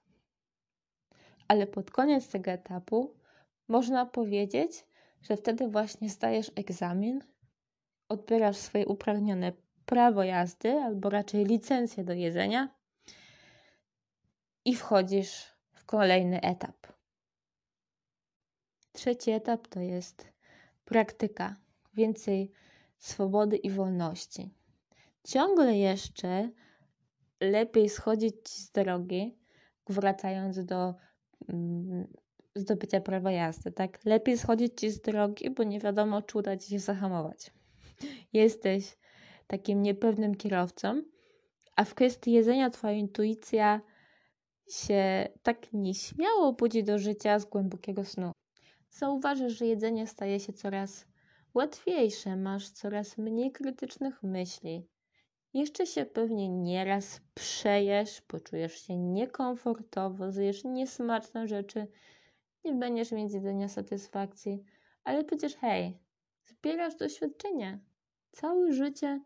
Ale 1.48 1.68
pod 1.68 1.92
koniec 1.92 2.30
tego 2.30 2.52
etapu 2.52 3.21
można 3.72 4.06
powiedzieć, 4.06 4.86
że 5.22 5.38
wtedy 5.38 5.68
właśnie 5.68 6.10
zdajesz 6.10 6.52
egzamin, 6.56 7.24
odbierasz 8.10 8.58
swoje 8.58 8.86
uprawnione 8.86 9.54
prawo 9.86 10.24
jazdy, 10.24 10.72
albo 10.72 11.10
raczej 11.10 11.46
licencję 11.46 12.04
do 12.04 12.14
jedzenia 12.14 12.76
i 14.66 14.76
wchodzisz 14.76 15.46
w 15.74 15.86
kolejny 15.86 16.42
etap. 16.42 16.88
Trzeci 18.92 19.32
etap 19.32 19.68
to 19.68 19.80
jest 19.80 20.28
praktyka, 20.86 21.56
więcej 21.94 22.52
swobody 22.98 23.58
i 23.58 23.70
wolności. 23.70 24.54
Ciągle 25.24 25.78
jeszcze 25.78 26.50
lepiej 27.40 27.90
schodzić 27.90 28.50
z 28.50 28.72
drogi, 28.72 29.38
wracając 29.90 30.66
do 30.66 30.96
mm, 31.50 32.08
zdobycia 32.56 33.02
prawa 33.02 33.32
jazdy, 33.32 33.72
tak? 33.72 34.06
Lepiej 34.06 34.38
schodzić 34.38 34.80
ci 34.80 34.90
z 34.90 35.02
drogi, 35.02 35.50
bo 35.50 35.64
nie 35.64 35.80
wiadomo, 35.80 36.22
czy 36.22 36.38
uda 36.38 36.58
ci 36.58 36.70
się 36.70 36.80
zahamować. 36.80 37.52
Jesteś 38.34 38.98
takim 39.48 39.82
niepewnym 39.82 40.36
kierowcą, 40.36 41.02
a 41.76 41.84
w 41.84 41.96
kwestii 41.96 42.32
jedzenia 42.32 42.70
twoja 42.70 42.94
intuicja 42.94 43.82
się 44.70 45.28
tak 45.44 45.74
nieśmiało 45.74 46.54
budzi 46.54 46.84
do 46.84 47.00
życia 47.00 47.40
z 47.40 47.46
głębokiego 47.46 48.06
snu. 48.06 48.32
Zauważysz, 48.90 49.54
że 49.54 49.66
jedzenie 49.66 50.08
staje 50.08 50.40
się 50.40 50.54
coraz 50.54 51.06
łatwiejsze, 51.54 52.36
masz 52.36 52.70
coraz 52.70 53.18
mniej 53.18 53.52
krytycznych 53.52 54.24
myśli. 54.24 54.88
Jeszcze 55.54 55.86
się 55.88 56.06
pewnie 56.06 56.50
nieraz 56.50 57.22
przejesz, 57.34 58.22
poczujesz 58.22 58.82
się 58.82 58.98
niekomfortowo, 58.98 60.32
zjesz 60.32 60.64
niesmaczne 60.64 61.48
rzeczy, 61.48 61.88
nie 62.66 62.74
będziesz 62.74 63.12
mieć 63.12 63.34
jedzenia 63.34 63.68
satysfakcji, 63.68 64.64
ale 65.04 65.24
przecież 65.24 65.56
hej, 65.56 66.00
zbierasz 66.46 66.96
doświadczenie. 66.96 67.80
Całe 68.32 68.74
życie 68.74 69.22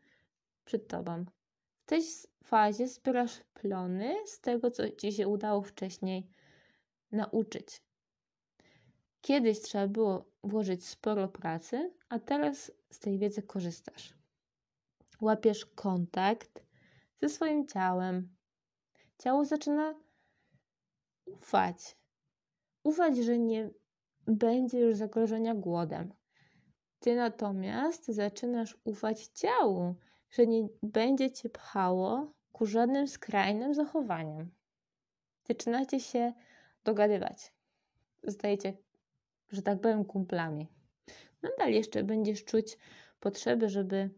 przed 0.65 0.87
tobą. 0.87 1.25
W 1.81 1.85
tej 1.85 2.01
fazie 2.43 2.87
zbierasz 2.87 3.41
plony 3.53 4.15
z 4.25 4.39
tego, 4.39 4.71
co 4.71 4.89
ci 4.89 5.11
się 5.11 5.27
udało 5.27 5.61
wcześniej 5.61 6.29
nauczyć. 7.11 7.81
Kiedyś 9.21 9.61
trzeba 9.61 9.87
było 9.87 10.25
włożyć 10.43 10.87
sporo 10.87 11.27
pracy, 11.27 11.93
a 12.09 12.19
teraz 12.19 12.71
z 12.89 12.99
tej 12.99 13.19
wiedzy 13.19 13.41
korzystasz. 13.41 14.13
Łapiesz 15.21 15.65
kontakt 15.65 16.63
ze 17.21 17.29
swoim 17.29 17.67
ciałem. 17.67 18.35
Ciało 19.17 19.45
zaczyna 19.45 19.95
ufać. 21.25 21.97
Ufać, 22.85 23.17
że 23.17 23.39
nie 23.39 23.69
będzie 24.27 24.79
już 24.79 24.95
zagrożenia 24.95 25.55
głodem. 25.55 26.13
Ty 26.99 27.15
natomiast 27.15 28.05
zaczynasz 28.05 28.77
ufać 28.83 29.25
ciału, 29.25 29.95
że 30.29 30.47
nie 30.47 30.67
będzie 30.83 31.31
cię 31.31 31.49
pchało 31.49 32.33
ku 32.51 32.65
żadnym 32.65 33.07
skrajnym 33.07 33.73
zachowaniom. 33.73 34.49
Zaczynacie 35.47 35.99
się 35.99 36.33
dogadywać. 36.83 37.53
Zdajecie, 38.23 38.73
że 39.51 39.61
tak 39.61 39.81
powiem, 39.81 40.05
kumplami. 40.05 40.67
Nadal 41.41 41.71
jeszcze 41.71 42.03
będziesz 42.03 42.45
czuć 42.45 42.77
potrzeby, 43.19 43.69
żeby 43.69 44.09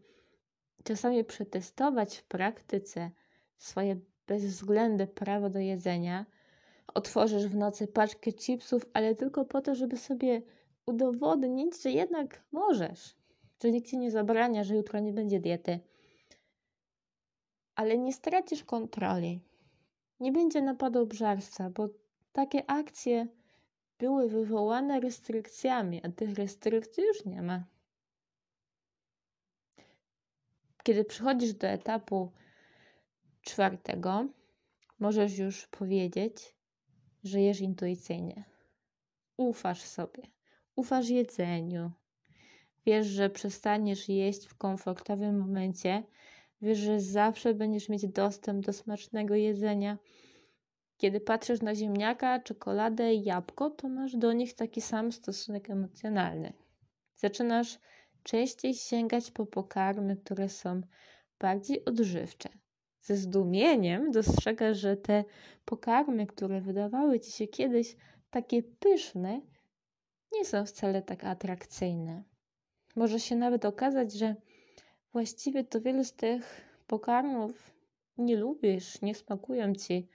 czasami 0.84 1.24
przetestować 1.24 2.16
w 2.16 2.24
praktyce 2.24 3.10
swoje 3.56 4.00
bezwzględne 4.26 5.06
prawo 5.06 5.50
do 5.50 5.58
jedzenia. 5.58 6.26
Otworzysz 6.94 7.46
w 7.46 7.56
nocy 7.56 7.86
paczkę 7.86 8.32
chipsów, 8.32 8.86
ale 8.92 9.14
tylko 9.14 9.44
po 9.44 9.60
to, 9.60 9.74
żeby 9.74 9.96
sobie 9.96 10.42
udowodnić, 10.86 11.82
że 11.82 11.90
jednak 11.90 12.42
możesz, 12.52 13.16
że 13.62 13.70
nikt 13.70 13.88
ci 13.88 13.98
nie 13.98 14.10
zabrania, 14.10 14.64
że 14.64 14.74
jutro 14.74 15.00
nie 15.00 15.12
będzie 15.12 15.40
diety. 15.40 15.80
Ale 17.74 17.98
nie 17.98 18.12
stracisz 18.12 18.64
kontroli. 18.64 19.40
Nie 20.20 20.32
będzie 20.32 20.62
napadu 20.62 21.02
obżarstwa, 21.02 21.70
bo 21.70 21.88
takie 22.32 22.70
akcje 22.70 23.28
były 23.98 24.28
wywołane 24.28 25.00
restrykcjami, 25.00 26.00
a 26.04 26.08
tych 26.08 26.34
restrykcji 26.34 27.04
już 27.04 27.24
nie 27.24 27.42
ma. 27.42 27.64
Kiedy 30.82 31.04
przychodzisz 31.04 31.54
do 31.54 31.66
etapu 31.66 32.32
czwartego, 33.42 34.26
możesz 34.98 35.38
już 35.38 35.66
powiedzieć, 35.66 36.54
że 37.28 37.40
jesz 37.40 37.60
intuicyjnie. 37.60 38.44
Ufasz 39.36 39.82
sobie, 39.82 40.22
ufasz 40.76 41.08
jedzeniu. 41.08 41.90
Wiesz, 42.86 43.06
że 43.06 43.30
przestaniesz 43.30 44.08
jeść 44.08 44.46
w 44.46 44.54
komfortowym 44.54 45.38
momencie, 45.38 46.02
wiesz, 46.62 46.78
że 46.78 47.00
zawsze 47.00 47.54
będziesz 47.54 47.88
mieć 47.88 48.08
dostęp 48.08 48.66
do 48.66 48.72
smacznego 48.72 49.34
jedzenia. 49.34 49.98
Kiedy 50.96 51.20
patrzysz 51.20 51.62
na 51.62 51.74
ziemniaka, 51.74 52.40
czekoladę 52.40 53.14
jabłko, 53.14 53.70
to 53.70 53.88
masz 53.88 54.16
do 54.16 54.32
nich 54.32 54.54
taki 54.54 54.80
sam 54.80 55.12
stosunek 55.12 55.70
emocjonalny. 55.70 56.52
Zaczynasz 57.16 57.78
częściej 58.22 58.74
sięgać 58.74 59.30
po 59.30 59.46
pokarmy, 59.46 60.16
które 60.16 60.48
są 60.48 60.80
bardziej 61.38 61.84
odżywcze. 61.84 62.48
Ze 63.00 63.16
zdumieniem 63.16 64.10
dostrzegasz, 64.10 64.78
że 64.78 64.96
te 64.96 65.24
pokarmy, 65.64 66.26
które 66.26 66.60
wydawały 66.60 67.20
ci 67.20 67.32
się 67.32 67.46
kiedyś 67.46 67.96
takie 68.30 68.62
pyszne, 68.62 69.40
nie 70.32 70.44
są 70.44 70.66
wcale 70.66 71.02
tak 71.02 71.24
atrakcyjne. 71.24 72.22
Może 72.96 73.20
się 73.20 73.36
nawet 73.36 73.64
okazać, 73.64 74.12
że 74.12 74.34
właściwie 75.12 75.64
to 75.64 75.80
wiele 75.80 76.04
z 76.04 76.12
tych 76.12 76.60
pokarmów 76.86 77.74
nie 78.18 78.36
lubisz, 78.36 79.02
nie 79.02 79.14
smakują 79.14 79.74
ci. 79.74 80.08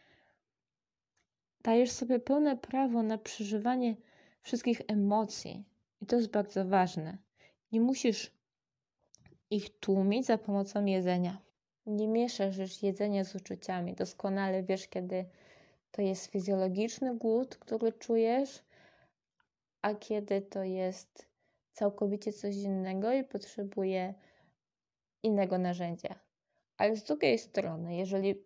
Dajesz 1.63 1.91
sobie 1.91 2.19
pełne 2.19 2.57
prawo 2.57 3.03
na 3.03 3.17
przeżywanie 3.17 3.95
wszystkich 4.41 4.81
emocji, 4.87 5.63
i 6.01 6.05
to 6.05 6.15
jest 6.15 6.31
bardzo 6.31 6.65
ważne. 6.65 7.17
Nie 7.71 7.81
musisz 7.81 8.31
ich 9.49 9.79
tłumić 9.79 10.25
za 10.25 10.37
pomocą 10.37 10.85
jedzenia. 10.85 11.42
Nie 11.85 12.07
mieszasz 12.07 12.57
już 12.57 12.83
jedzenia 12.83 13.23
z 13.23 13.35
uczuciami. 13.35 13.93
Doskonale 13.93 14.63
wiesz, 14.63 14.87
kiedy 14.87 15.25
to 15.91 16.01
jest 16.01 16.25
fizjologiczny 16.25 17.17
głód, 17.17 17.57
który 17.57 17.93
czujesz, 17.93 18.63
a 19.81 19.95
kiedy 19.95 20.41
to 20.41 20.63
jest 20.63 21.27
całkowicie 21.73 22.33
coś 22.33 22.55
innego 22.55 23.13
i 23.13 23.23
potrzebuje 23.23 24.13
innego 25.23 25.57
narzędzia. 25.57 26.19
Ale 26.77 26.95
z 26.95 27.03
drugiej 27.03 27.39
strony, 27.39 27.95
jeżeli 27.95 28.45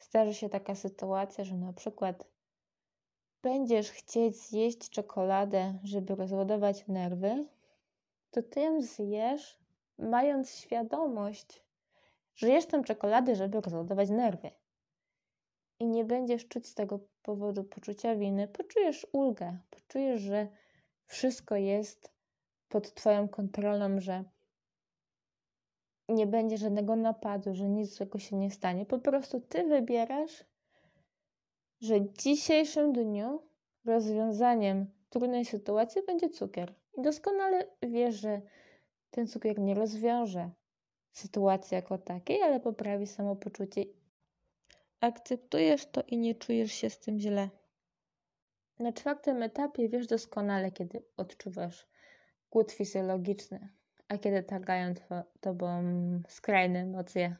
zdarzy 0.00 0.34
się 0.34 0.48
taka 0.48 0.74
sytuacja, 0.74 1.44
że 1.44 1.54
na 1.54 1.72
przykład 1.72 2.24
będziesz 3.42 3.90
chcieć 3.90 4.36
zjeść 4.36 4.90
czekoladę, 4.90 5.78
żeby 5.84 6.14
rozładować 6.14 6.86
nerwy, 6.88 7.46
to 8.30 8.42
ty 8.42 8.60
ją 8.60 8.82
zjesz, 8.82 9.58
mając 9.98 10.56
świadomość, 10.56 11.62
że 12.34 12.48
jesz 12.48 12.66
tę 12.66 12.82
czekoladę, 12.84 13.36
żeby 13.36 13.60
rozładować 13.60 14.10
nerwy. 14.10 14.50
I 15.78 15.86
nie 15.86 16.04
będziesz 16.04 16.48
czuć 16.48 16.66
z 16.66 16.74
tego 16.74 17.00
powodu 17.22 17.64
poczucia 17.64 18.16
winy, 18.16 18.48
poczujesz 18.48 19.06
ulgę, 19.12 19.58
poczujesz, 19.70 20.20
że 20.20 20.48
wszystko 21.06 21.56
jest 21.56 22.12
pod 22.68 22.94
Twoją 22.94 23.28
kontrolą, 23.28 24.00
że 24.00 24.24
nie 26.08 26.26
będzie 26.26 26.56
żadnego 26.58 26.96
napadu, 26.96 27.54
że 27.54 27.68
nic 27.68 27.94
złego 27.94 28.18
się 28.18 28.36
nie 28.36 28.50
stanie. 28.50 28.86
Po 28.86 28.98
prostu 28.98 29.40
Ty 29.40 29.64
wybierasz, 29.64 30.44
że 31.80 32.00
w 32.00 32.12
dzisiejszym 32.12 32.92
dniu 32.92 33.42
rozwiązaniem 33.84 34.86
trudnej 35.10 35.44
sytuacji 35.44 36.02
będzie 36.06 36.28
cukier. 36.28 36.74
I 36.98 37.02
doskonale 37.02 37.66
wiesz, 37.82 38.14
że 38.14 38.40
ten 39.10 39.26
cukier 39.26 39.58
nie 39.58 39.74
rozwiąże 39.74 40.50
sytuacji 41.12 41.74
jako 41.74 41.98
takiej, 41.98 42.42
ale 42.42 42.60
poprawi 42.60 43.06
samopoczucie. 43.06 43.84
Akceptujesz 45.00 45.86
to 45.86 46.02
i 46.02 46.18
nie 46.18 46.34
czujesz 46.34 46.72
się 46.72 46.90
z 46.90 46.98
tym 46.98 47.18
źle. 47.18 47.48
Na 48.78 48.92
czwartym 48.92 49.42
etapie 49.42 49.88
wiesz 49.88 50.06
doskonale, 50.06 50.70
kiedy 50.70 51.02
odczuwasz 51.16 51.86
głód 52.50 52.72
fizjologiczny, 52.72 53.68
a 54.08 54.18
kiedy 54.18 54.42
targają 54.42 54.94
tobą 55.40 55.82
skrajne 56.28 56.80
emocje. 56.80 57.36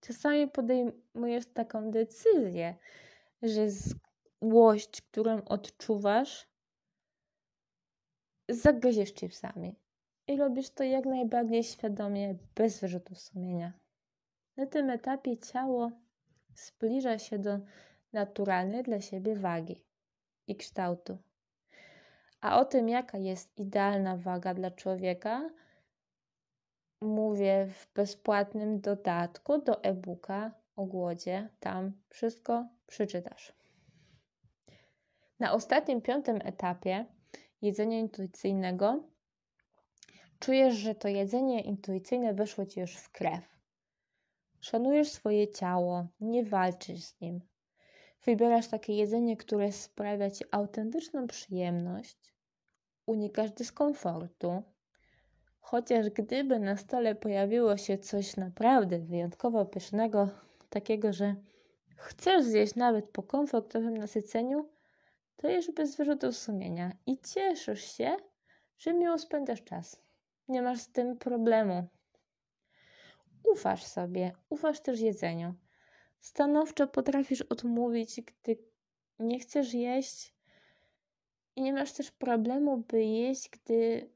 Czasami 0.00 0.48
podejmujesz 0.48 1.46
taką 1.46 1.90
decyzję, 1.90 2.74
że 3.42 3.66
złość, 4.42 5.02
którą 5.02 5.44
odczuwasz, 5.44 6.48
zagryziesz 8.48 9.14
chipsami. 9.14 9.74
I 10.28 10.36
robisz 10.36 10.70
to 10.70 10.84
jak 10.84 11.04
najbardziej 11.04 11.64
świadomie, 11.64 12.34
bez 12.54 12.80
wyrzutów 12.80 13.18
sumienia. 13.18 13.72
Na 14.56 14.66
tym 14.66 14.90
etapie 14.90 15.36
ciało 15.36 15.90
zbliża 16.54 17.18
się 17.18 17.38
do 17.38 17.58
naturalnej 18.12 18.82
dla 18.82 19.00
siebie 19.00 19.36
wagi 19.36 19.84
i 20.46 20.56
kształtu. 20.56 21.18
A 22.40 22.60
o 22.60 22.64
tym, 22.64 22.88
jaka 22.88 23.18
jest 23.18 23.58
idealna 23.58 24.16
waga 24.16 24.54
dla 24.54 24.70
człowieka, 24.70 25.50
mówię 27.00 27.66
w 27.66 27.92
bezpłatnym 27.94 28.80
dodatku 28.80 29.58
do 29.58 29.82
e-booka 29.82 30.50
o 30.76 30.84
głodzie. 30.84 31.48
Tam 31.60 31.92
wszystko 32.08 32.68
przeczytasz. 32.86 33.52
Na 35.40 35.52
ostatnim, 35.52 36.02
piątym 36.02 36.38
etapie 36.44 37.06
jedzenia 37.62 37.98
intuicyjnego 37.98 39.02
czujesz, 40.38 40.74
że 40.74 40.94
to 40.94 41.08
jedzenie 41.08 41.60
intuicyjne 41.60 42.34
weszło 42.34 42.66
ci 42.66 42.80
już 42.80 42.96
w 42.96 43.10
krew. 43.10 43.58
Szanujesz 44.60 45.08
swoje 45.08 45.48
ciało, 45.48 46.06
nie 46.20 46.44
walczysz 46.44 47.00
z 47.00 47.20
nim. 47.20 47.40
Wybierasz 48.24 48.68
takie 48.68 48.92
jedzenie, 48.96 49.36
które 49.36 49.72
sprawia 49.72 50.30
ci 50.30 50.44
autentyczną 50.50 51.26
przyjemność, 51.26 52.34
unikasz 53.06 53.50
dyskomfortu. 53.50 54.62
Chociaż 55.60 56.10
gdyby 56.10 56.58
na 56.58 56.76
stole 56.76 57.14
pojawiło 57.14 57.76
się 57.76 57.98
coś 57.98 58.36
naprawdę 58.36 58.98
wyjątkowo 58.98 59.66
pysznego, 59.66 60.28
takiego, 60.70 61.12
że 61.12 61.34
chcesz 61.96 62.44
zjeść 62.44 62.74
nawet 62.74 63.10
po 63.10 63.22
komfortowym 63.22 63.96
nasyceniu, 63.96 64.68
to 65.36 65.48
jesz 65.48 65.70
bez 65.70 65.96
wyrzutów 65.96 66.36
sumienia 66.36 66.92
i 67.06 67.18
cieszysz 67.18 67.92
się, 67.92 68.16
że 68.78 68.94
miło 68.94 69.18
spędzasz 69.18 69.64
czas. 69.64 70.07
Nie 70.48 70.62
masz 70.62 70.80
z 70.80 70.88
tym 70.88 71.16
problemu. 71.16 71.88
Ufasz 73.52 73.84
sobie, 73.84 74.32
ufasz 74.48 74.80
też 74.80 75.00
jedzeniu. 75.00 75.54
Stanowczo 76.20 76.86
potrafisz 76.86 77.42
odmówić, 77.42 78.20
gdy 78.20 78.58
nie 79.18 79.38
chcesz 79.38 79.74
jeść 79.74 80.34
i 81.56 81.62
nie 81.62 81.72
masz 81.72 81.92
też 81.92 82.10
problemu, 82.10 82.76
by 82.76 83.04
jeść, 83.04 83.50
gdy 83.50 84.10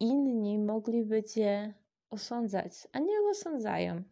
inni 0.00 0.58
mogliby 0.58 1.22
cię 1.22 1.74
osądzać, 2.10 2.72
a 2.92 2.98
nie 2.98 3.20
osądzają. 3.30 4.02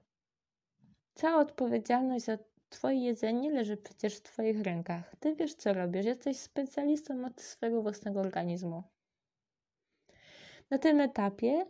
Cała 1.15 1.41
odpowiedzialność 1.41 2.25
za 2.25 2.39
Twoje 2.71 3.05
jedzenie 3.05 3.51
leży 3.51 3.77
przecież 3.77 4.17
w 4.17 4.23
Twoich 4.23 4.63
rękach. 4.63 5.17
Ty 5.21 5.35
wiesz, 5.35 5.55
co 5.55 5.73
robisz. 5.73 6.07
Jesteś 6.07 6.37
specjalistą 6.37 7.25
od 7.25 7.41
swojego 7.41 7.83
własnego 7.83 8.21
organizmu. 8.21 8.83
Na 10.71 10.79
tym 10.79 11.01
etapie 11.01 11.67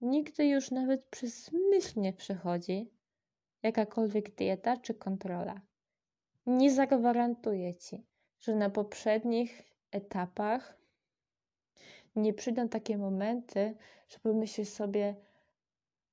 nigdy 0.00 0.46
już 0.46 0.70
nawet 0.70 1.04
przez 1.04 1.52
myśl 1.52 2.00
nie 2.00 2.12
przechodzi 2.12 2.90
jakakolwiek 3.62 4.34
dieta 4.34 4.76
czy 4.76 4.94
kontrola. 4.94 5.60
Nie 6.46 6.72
zagwarantuję 6.72 7.74
Ci, 7.74 8.06
że 8.38 8.54
na 8.54 8.70
poprzednich 8.70 9.62
etapach 9.90 10.80
nie 12.16 12.34
przyjdą 12.34 12.68
takie 12.68 12.98
momenty, 12.98 13.74
że 14.08 14.18
pomyślisz 14.18 14.68
sobie, 14.68 15.14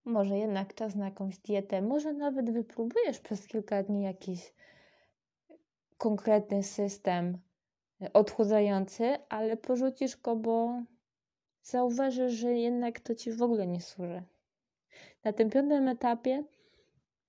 może 0.06 0.38
jednak 0.38 0.74
czas 0.74 0.96
na 0.96 1.06
jakąś 1.06 1.38
dietę, 1.38 1.82
może 1.82 2.14
nawet 2.14 2.52
wypróbujesz 2.52 3.20
przez 3.20 3.48
kilka 3.48 3.84
dni 3.84 4.04
jakiś 4.04 4.54
konkretny 5.98 6.64
system 6.64 7.38
odchudzający, 8.14 9.18
ale 9.30 9.58
porzucisz 9.58 10.18
go, 10.18 10.36
bo 10.36 10.82
zauważysz, 11.70 12.34
że 12.34 12.54
jednak 12.54 13.00
to 13.00 13.16
ci 13.16 13.32
w 13.32 13.42
ogóle 13.42 13.68
nie 13.68 13.82
służy. 13.82 14.24
Na 15.24 15.34
tym 15.34 15.50
piątym 15.50 15.88
etapie 15.88 16.44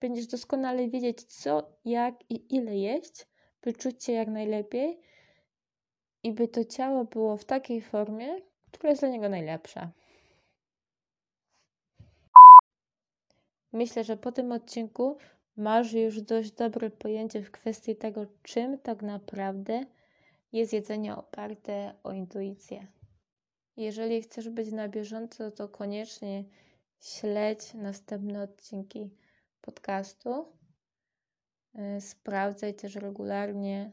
będziesz 0.00 0.26
doskonale 0.26 0.88
wiedzieć, 0.88 1.22
co, 1.22 1.72
jak 1.84 2.30
i 2.30 2.56
ile 2.56 2.76
jeść, 2.76 3.26
by 3.62 3.72
czuć 3.72 4.04
się 4.04 4.12
jak 4.12 4.28
najlepiej 4.28 5.00
i 6.22 6.32
by 6.32 6.48
to 6.48 6.64
ciało 6.64 7.04
było 7.04 7.36
w 7.36 7.44
takiej 7.44 7.80
formie, 7.80 8.40
która 8.70 8.90
jest 8.90 9.02
dla 9.02 9.08
niego 9.08 9.28
najlepsza. 9.28 9.90
Myślę, 13.72 14.04
że 14.04 14.16
po 14.16 14.32
tym 14.32 14.52
odcinku 14.52 15.18
masz 15.56 15.92
już 15.92 16.22
dość 16.22 16.52
dobre 16.52 16.90
pojęcie 16.90 17.42
w 17.42 17.50
kwestii 17.50 17.96
tego, 17.96 18.26
czym 18.42 18.78
tak 18.78 19.02
naprawdę 19.02 19.84
jest 20.52 20.72
jedzenie 20.72 21.16
oparte 21.16 21.94
o 22.02 22.12
intuicję. 22.12 22.86
Jeżeli 23.78 24.22
chcesz 24.22 24.48
być 24.48 24.72
na 24.72 24.88
bieżąco, 24.88 25.50
to 25.50 25.68
koniecznie 25.68 26.44
śledź 27.00 27.74
następne 27.74 28.42
odcinki 28.42 29.10
podcastu. 29.60 30.52
Y, 31.96 32.00
sprawdzaj 32.00 32.74
też 32.74 32.94
regularnie 32.94 33.92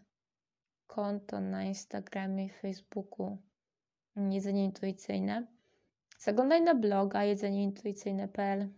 konto 0.88 1.40
na 1.42 1.64
Instagramie 1.64 2.46
i 2.46 2.50
Facebooku 2.50 3.38
Jedzenie 4.16 4.66
Intuicyjne. 4.66 5.48
Zaglądaj 6.20 6.62
na 6.62 6.76
bloga 6.76 7.24
jedzenieintuicyjne.pl 7.24 8.70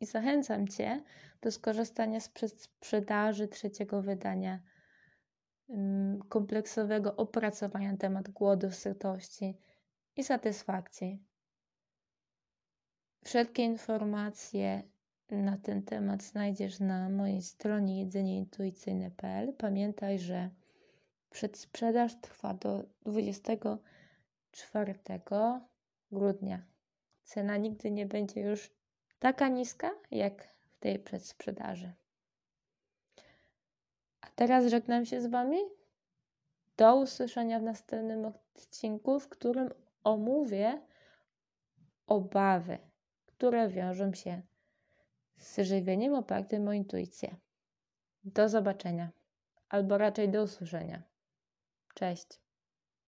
i 0.00 0.06
zachęcam 0.06 0.68
Cię 0.68 1.02
do 1.40 1.50
skorzystania 1.50 2.20
z 2.20 2.30
sprzedaży 2.56 3.48
trzeciego 3.48 4.02
wydania 4.02 4.60
kompleksowego 6.28 7.16
opracowania 7.16 7.96
temat 7.96 8.30
głodu, 8.30 8.70
sytości 8.70 9.58
i 10.16 10.24
satysfakcji. 10.24 11.18
Wszelkie 13.24 13.62
informacje 13.62 14.82
na 15.30 15.56
ten 15.56 15.82
temat 15.82 16.22
znajdziesz 16.22 16.80
na 16.80 17.08
mojej 17.08 17.42
stronie 17.42 18.00
jedzenieintuicyjne.pl. 18.00 19.52
Pamiętaj, 19.52 20.18
że 20.18 20.50
przedsprzedaż 21.30 22.20
trwa 22.20 22.54
do 22.54 22.84
24 23.04 24.94
grudnia. 26.12 26.62
Cena 27.24 27.56
nigdy 27.56 27.90
nie 27.90 28.06
będzie 28.06 28.40
już 28.40 28.70
taka 29.18 29.48
niska 29.48 29.90
jak 30.10 30.54
w 30.70 30.78
tej 30.78 30.98
przedsprzedaży. 30.98 31.92
A 34.20 34.26
teraz 34.34 34.66
żegnam 34.66 35.06
się 35.06 35.20
z 35.20 35.26
Wami. 35.26 35.58
Do 36.76 36.96
usłyszenia 36.96 37.60
w 37.60 37.62
następnym 37.62 38.24
odcinku, 38.24 39.20
w 39.20 39.28
którym 39.28 39.70
omówię 40.06 40.82
obawy, 42.06 42.78
które 43.26 43.68
wiążą 43.68 44.14
się 44.14 44.42
z 45.36 45.58
żywieniem 45.58 46.14
opartym 46.14 46.68
o 46.68 46.72
intuicję. 46.72 47.36
Do 48.24 48.48
zobaczenia, 48.48 49.10
albo 49.68 49.98
raczej 49.98 50.28
do 50.28 50.42
usłyszenia. 50.42 51.02
Cześć. 51.94 52.45